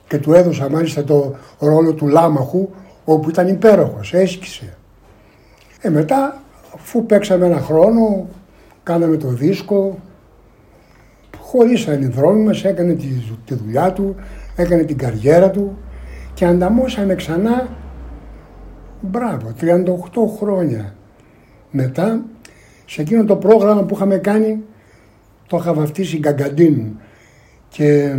και 0.08 0.18
του 0.18 0.32
έδωσα 0.32 0.70
μάλιστα 0.70 1.04
το 1.04 1.34
ρόλο 1.58 1.94
του 1.94 2.06
Λάμαχου 2.06 2.68
όπου 3.04 3.28
ήταν 3.28 3.48
υπέροχος, 3.48 4.12
έσκησε. 4.14 4.76
Ε, 5.80 5.88
μετά 5.88 6.42
αφού 6.74 7.06
παίξαμε 7.06 7.46
ένα 7.46 7.60
χρόνο, 7.60 8.28
κάναμε 8.82 9.16
το 9.16 9.28
δίσκο, 9.28 9.98
χωρίσαν 11.38 12.02
οι 12.02 12.06
δρόμοι 12.06 12.44
μας, 12.44 12.64
έκανε 12.64 12.92
τη, 12.92 13.06
τη 13.44 13.54
δουλειά 13.54 13.92
του, 13.92 14.14
έκανε 14.56 14.82
την 14.82 14.98
καριέρα 14.98 15.50
του 15.50 15.78
και 16.34 16.44
ανταμώσαμε 16.44 17.14
ξανά, 17.14 17.68
μπράβο, 19.00 19.52
38 19.60 19.74
χρόνια 20.38 20.94
μετά, 21.70 22.24
σε 22.86 23.00
εκείνο 23.00 23.24
το 23.24 23.36
πρόγραμμα 23.36 23.84
που 23.84 23.94
είχαμε 23.94 24.16
κάνει, 24.16 24.62
το 25.46 25.56
είχα 25.56 25.74
βαφτίσει 25.74 26.18
Γκαγκαντίνου 26.18 26.96
και 27.68 28.16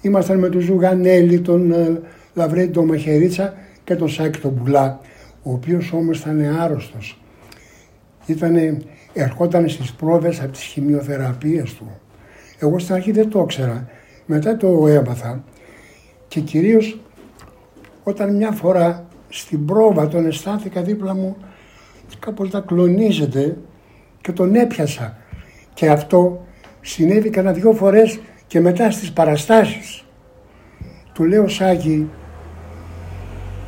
ήμασταν 0.00 0.38
με 0.38 0.48
τον 0.48 0.60
Ζουγανέλη, 0.60 1.40
τον 1.40 1.72
ε, 1.72 2.00
Λαβρέντη, 2.34 2.70
τον 2.72 2.86
Μαχαιρίτσα 2.86 3.54
και 3.84 3.94
τον 3.94 4.08
Σάκη 4.08 4.40
τον 4.40 4.50
Μπουλά, 4.50 5.00
ο 5.42 5.52
οποίος 5.52 5.92
όμως 5.92 6.20
ήταν 6.20 6.56
άρρωστος. 6.60 7.22
Ήτανε, 8.26 8.76
ερχόταν 9.12 9.68
στις 9.68 9.92
πρόβες 9.92 10.40
από 10.40 10.52
τις 10.52 10.62
χημειοθεραπείες 10.62 11.74
του. 11.74 11.90
Εγώ 12.58 12.78
στην 12.78 12.94
αρχή 12.94 13.12
δεν 13.12 13.28
το 13.28 13.40
ήξερα 13.40 13.88
Μετά 14.26 14.56
το 14.56 14.86
έμαθα 14.86 15.44
και 16.28 16.40
κυρίως 16.40 17.00
όταν 18.02 18.36
μια 18.36 18.50
φορά 18.50 19.06
στην 19.28 19.64
πρόβα 19.64 20.08
τον 20.08 20.26
αισθάνθηκα 20.26 20.82
δίπλα 20.82 21.14
μου 21.14 21.36
κάπως 22.18 22.50
να 22.50 22.60
κλονίζεται 22.60 23.56
και 24.20 24.32
τον 24.32 24.54
έπιασα. 24.54 25.16
Και 25.74 25.90
αυτό 25.90 26.46
συνέβη 26.80 27.30
κανένα 27.30 27.54
δυο 27.54 27.72
φορές 27.72 28.20
και 28.46 28.60
μετά 28.60 28.90
στις 28.90 29.12
παραστάσεις. 29.12 30.04
Του 31.12 31.24
λέω 31.24 31.48
Σάκη, 31.48 32.08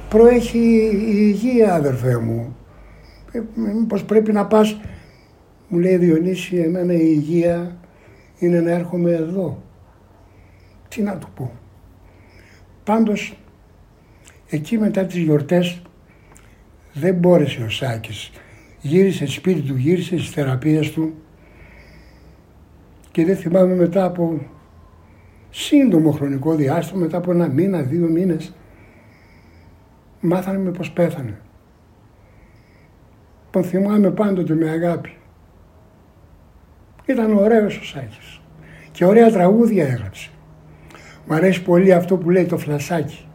προέχει 0.09 0.59
η 0.59 1.14
υγεία 1.16 1.74
αδερφέ 1.74 2.18
μου. 2.18 2.57
Ε, 3.32 3.40
μήπως 3.55 4.05
πρέπει 4.05 4.32
να 4.32 4.46
πας, 4.46 4.80
μου 5.68 5.78
λέει 5.78 5.96
Διονύση, 5.96 6.57
εμένα 6.57 6.92
η 6.92 7.07
υγεία 7.11 7.76
είναι 8.38 8.61
να 8.61 8.70
έρχομαι 8.70 9.11
εδώ. 9.11 9.62
Τι 10.95 11.03
να 11.03 11.18
του 11.18 11.28
πω. 11.34 11.53
Πάντως, 12.84 13.38
εκεί 14.49 14.78
μετά 14.78 15.05
τις 15.05 15.16
γιορτές 15.16 15.82
δεν 16.92 17.14
μπόρεσε 17.14 17.62
ο 17.62 17.70
Σάκης. 17.70 18.32
Γύρισε 18.80 19.26
σπίτι 19.26 19.61
του, 19.61 19.76
γύρισε 19.76 20.18
στις 20.18 20.30
θεραπείες 20.30 20.90
του 20.90 21.14
και 23.11 23.24
δεν 23.24 23.36
θυμάμαι 23.36 23.74
μετά 23.74 24.05
από 24.05 24.40
σύντομο 25.51 26.11
χρονικό 26.11 26.55
διάστημα, 26.55 27.01
μετά 27.01 27.16
από 27.16 27.30
ένα 27.30 27.49
μήνα, 27.49 27.82
δύο 27.82 28.09
μήνες, 28.09 28.55
μάθανε 30.20 30.59
με 30.59 30.70
πως 30.70 30.90
πέθανε. 30.90 31.40
Τον 33.51 33.64
θυμάμαι 33.64 34.11
πάντοτε 34.11 34.55
με 34.55 34.70
αγάπη. 34.70 35.16
Ήταν 37.05 37.36
ωραίος 37.36 37.78
ο 37.78 37.84
Σάκης 37.84 38.40
και 38.92 39.05
ωραία 39.05 39.30
τραγούδια 39.30 39.86
έγραψε. 39.86 40.28
Μ' 41.27 41.33
αρέσει 41.33 41.62
πολύ 41.62 41.93
αυτό 41.93 42.16
που 42.16 42.31
λέει 42.31 42.45
το 42.45 42.59
φλασάκι. 42.59 43.27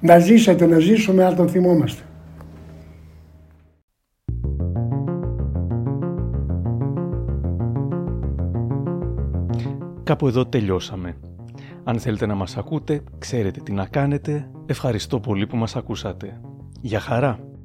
Να 0.00 0.18
ζήσετε, 0.18 0.66
να 0.66 0.78
ζήσουμε 0.78 1.24
αν 1.24 1.36
τον 1.36 1.48
θυμόμαστε. 1.48 2.02
Κάπου 10.02 10.26
εδώ 10.26 10.46
τελειώσαμε. 10.46 11.16
Αν 11.84 11.98
θέλετε 11.98 12.26
να 12.26 12.34
μας 12.34 12.56
ακούτε, 12.56 13.00
ξέρετε 13.18 13.60
τι 13.60 13.72
να 13.72 13.86
κάνετε. 13.86 14.50
Ευχαριστώ 14.66 15.20
πολύ 15.20 15.46
που 15.46 15.56
μας 15.56 15.76
ακούσατε. 15.76 16.40
Για 16.80 17.00
χαρά! 17.00 17.55